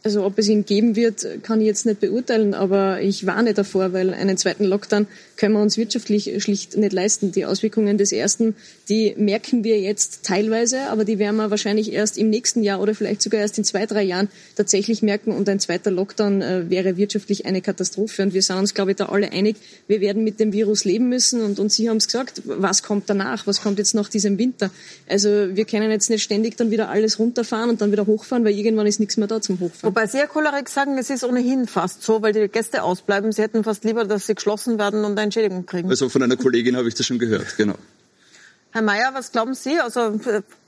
[0.04, 3.94] Also ob es ihn geben wird, kann ich jetzt nicht beurteilen, aber ich warne davor,
[3.94, 5.08] weil einen zweiten Lockdown
[5.42, 7.32] können wir uns wirtschaftlich schlicht nicht leisten.
[7.32, 8.56] Die Auswirkungen des ersten,
[8.90, 12.94] die merken wir jetzt teilweise, aber die werden wir wahrscheinlich erst im nächsten Jahr oder
[12.94, 15.32] vielleicht sogar erst in zwei, drei Jahren tatsächlich merken.
[15.32, 18.22] Und ein zweiter Lockdown äh, wäre wirtschaftlich eine Katastrophe.
[18.22, 19.56] Und wir sind uns, glaube ich, da alle einig,
[19.88, 21.42] wir werden mit dem Virus leben müssen.
[21.42, 23.48] Und, und Sie haben es gesagt, was kommt danach?
[23.48, 24.70] Was kommt jetzt nach diesem Winter?
[25.10, 28.54] Also wir können jetzt nicht ständig dann wieder alles runterfahren und dann wieder hochfahren, weil
[28.54, 29.96] irgendwann ist nichts mehr da zum Hochfahren.
[29.96, 33.32] Wobei Sie, Herr Kolarek, sagen, es ist ohnehin fast so, weil die Gäste ausbleiben.
[33.32, 35.90] Sie hätten fast lieber, dass sie geschlossen werden und eine Entschädigung kriegen.
[35.90, 37.76] Also von einer Kollegin habe ich das schon gehört, genau.
[38.72, 39.80] Herr Mayer, was glauben Sie?
[39.80, 40.20] Also,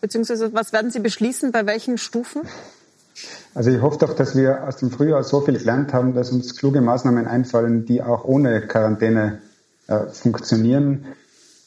[0.01, 1.51] beziehungsweise was werden Sie beschließen?
[1.51, 2.41] Bei welchen Stufen?
[3.53, 6.55] Also ich hoffe doch, dass wir aus dem Frühjahr so viel gelernt haben, dass uns
[6.55, 9.41] kluge Maßnahmen einfallen, die auch ohne Quarantäne
[9.87, 11.05] äh, funktionieren.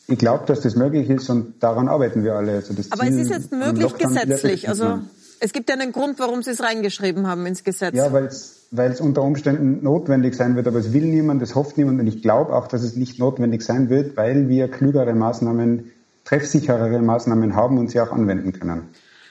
[0.09, 2.57] Ich glaube, dass das möglich ist und daran arbeiten wir alle.
[2.57, 4.69] Also das Aber es Ziel ist jetzt möglich gesetzlich.
[4.69, 5.01] Also
[5.41, 7.95] es gibt ja einen Grund, warum Sie es reingeschrieben haben ins Gesetz.
[7.95, 12.01] Ja, weil es unter Umständen notwendig sein wird, aber es will niemand, es hofft niemand
[12.01, 15.93] und ich glaube auch, dass es nicht notwendig sein wird, weil wir klügere Maßnahmen,
[16.25, 18.89] treffsicherere Maßnahmen haben und sie auch anwenden können.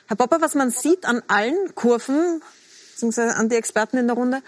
[0.07, 2.41] Herr Popper, was man sieht an allen Kurven,
[2.93, 4.41] beziehungsweise an die Experten in der Runde,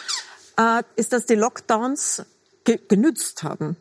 [0.57, 2.23] äh, ist, dass die Lockdowns
[2.63, 3.77] ge genützt haben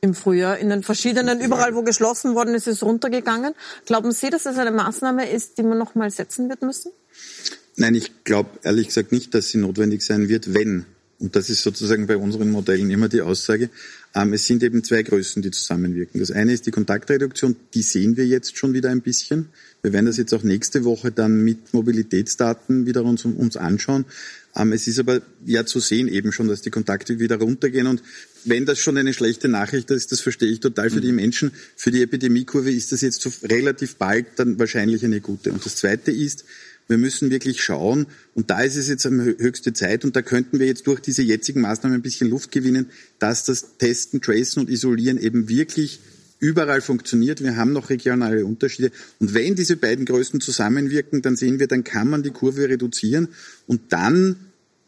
[0.00, 0.58] im Frühjahr.
[0.58, 3.54] In den verschiedenen, überall wo geschlossen worden ist, ist es runtergegangen.
[3.86, 6.92] Glauben Sie, dass das eine Maßnahme ist, die man noch mal setzen wird müssen?
[7.78, 10.84] Nein, ich glaube ehrlich gesagt nicht, dass sie notwendig sein wird, wenn
[11.20, 13.70] und das ist sozusagen bei unseren Modellen immer die Aussage,
[14.14, 16.20] ähm, es sind eben zwei Größen, die zusammenwirken.
[16.20, 19.48] Das eine ist die Kontaktreduktion, die sehen wir jetzt schon wieder ein bisschen.
[19.82, 24.04] Wir werden das jetzt auch nächste Woche dann mit Mobilitätsdaten wieder uns, uns anschauen.
[24.54, 28.00] Ähm, es ist aber ja zu sehen eben schon, dass die Kontakte wieder runtergehen und
[28.44, 31.50] wenn das schon eine schlechte Nachricht ist, das verstehe ich total für die Menschen.
[31.74, 35.50] Für die Epidemiekurve ist das jetzt so relativ bald dann wahrscheinlich eine gute.
[35.52, 36.44] Und das Zweite ist,
[36.88, 40.58] wir müssen wirklich schauen, und da ist es jetzt eine höchste Zeit, und da könnten
[40.58, 42.86] wir jetzt durch diese jetzigen Maßnahmen ein bisschen Luft gewinnen,
[43.18, 46.00] dass das Testen, Tracen und Isolieren eben wirklich
[46.40, 47.42] überall funktioniert.
[47.42, 48.92] Wir haben noch regionale Unterschiede.
[49.18, 53.28] Und wenn diese beiden Größen zusammenwirken, dann sehen wir, dann kann man die Kurve reduzieren
[53.66, 54.36] und dann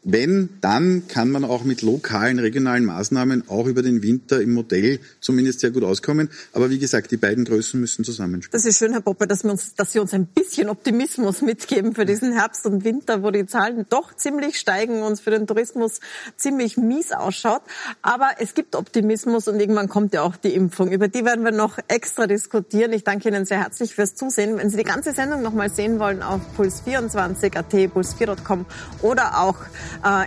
[0.03, 4.99] wenn, dann kann man auch mit lokalen, regionalen Maßnahmen auch über den Winter im Modell
[5.21, 6.31] zumindest sehr gut auskommen.
[6.53, 8.53] Aber wie gesagt, die beiden Größen müssen zusammenspielen.
[8.53, 11.95] Das ist schön, Herr Poppe, dass, wir uns, dass Sie uns ein bisschen Optimismus mitgeben
[11.95, 16.01] für diesen Herbst und Winter, wo die Zahlen doch ziemlich steigen und für den Tourismus
[16.37, 17.63] ziemlich mies ausschaut.
[18.01, 20.91] Aber es gibt Optimismus und irgendwann kommt ja auch die Impfung.
[20.91, 22.93] Über die werden wir noch extra diskutieren.
[22.93, 24.57] Ich danke Ihnen sehr herzlich fürs Zusehen.
[24.57, 28.65] Wenn Sie die ganze Sendung noch mal sehen wollen, auf puls24.at, puls4.com
[29.03, 29.57] oder auch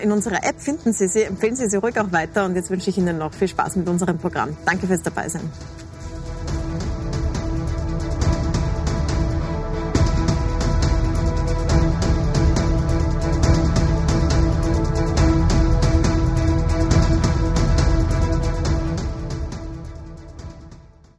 [0.02, 1.24] in unserer App finden Sie sie.
[1.24, 2.46] Empfehlen Sie sie ruhig auch weiter.
[2.46, 4.56] Und jetzt wünsche ich Ihnen noch viel Spaß mit unserem Programm.
[4.66, 5.50] Danke fürs Dabeisein.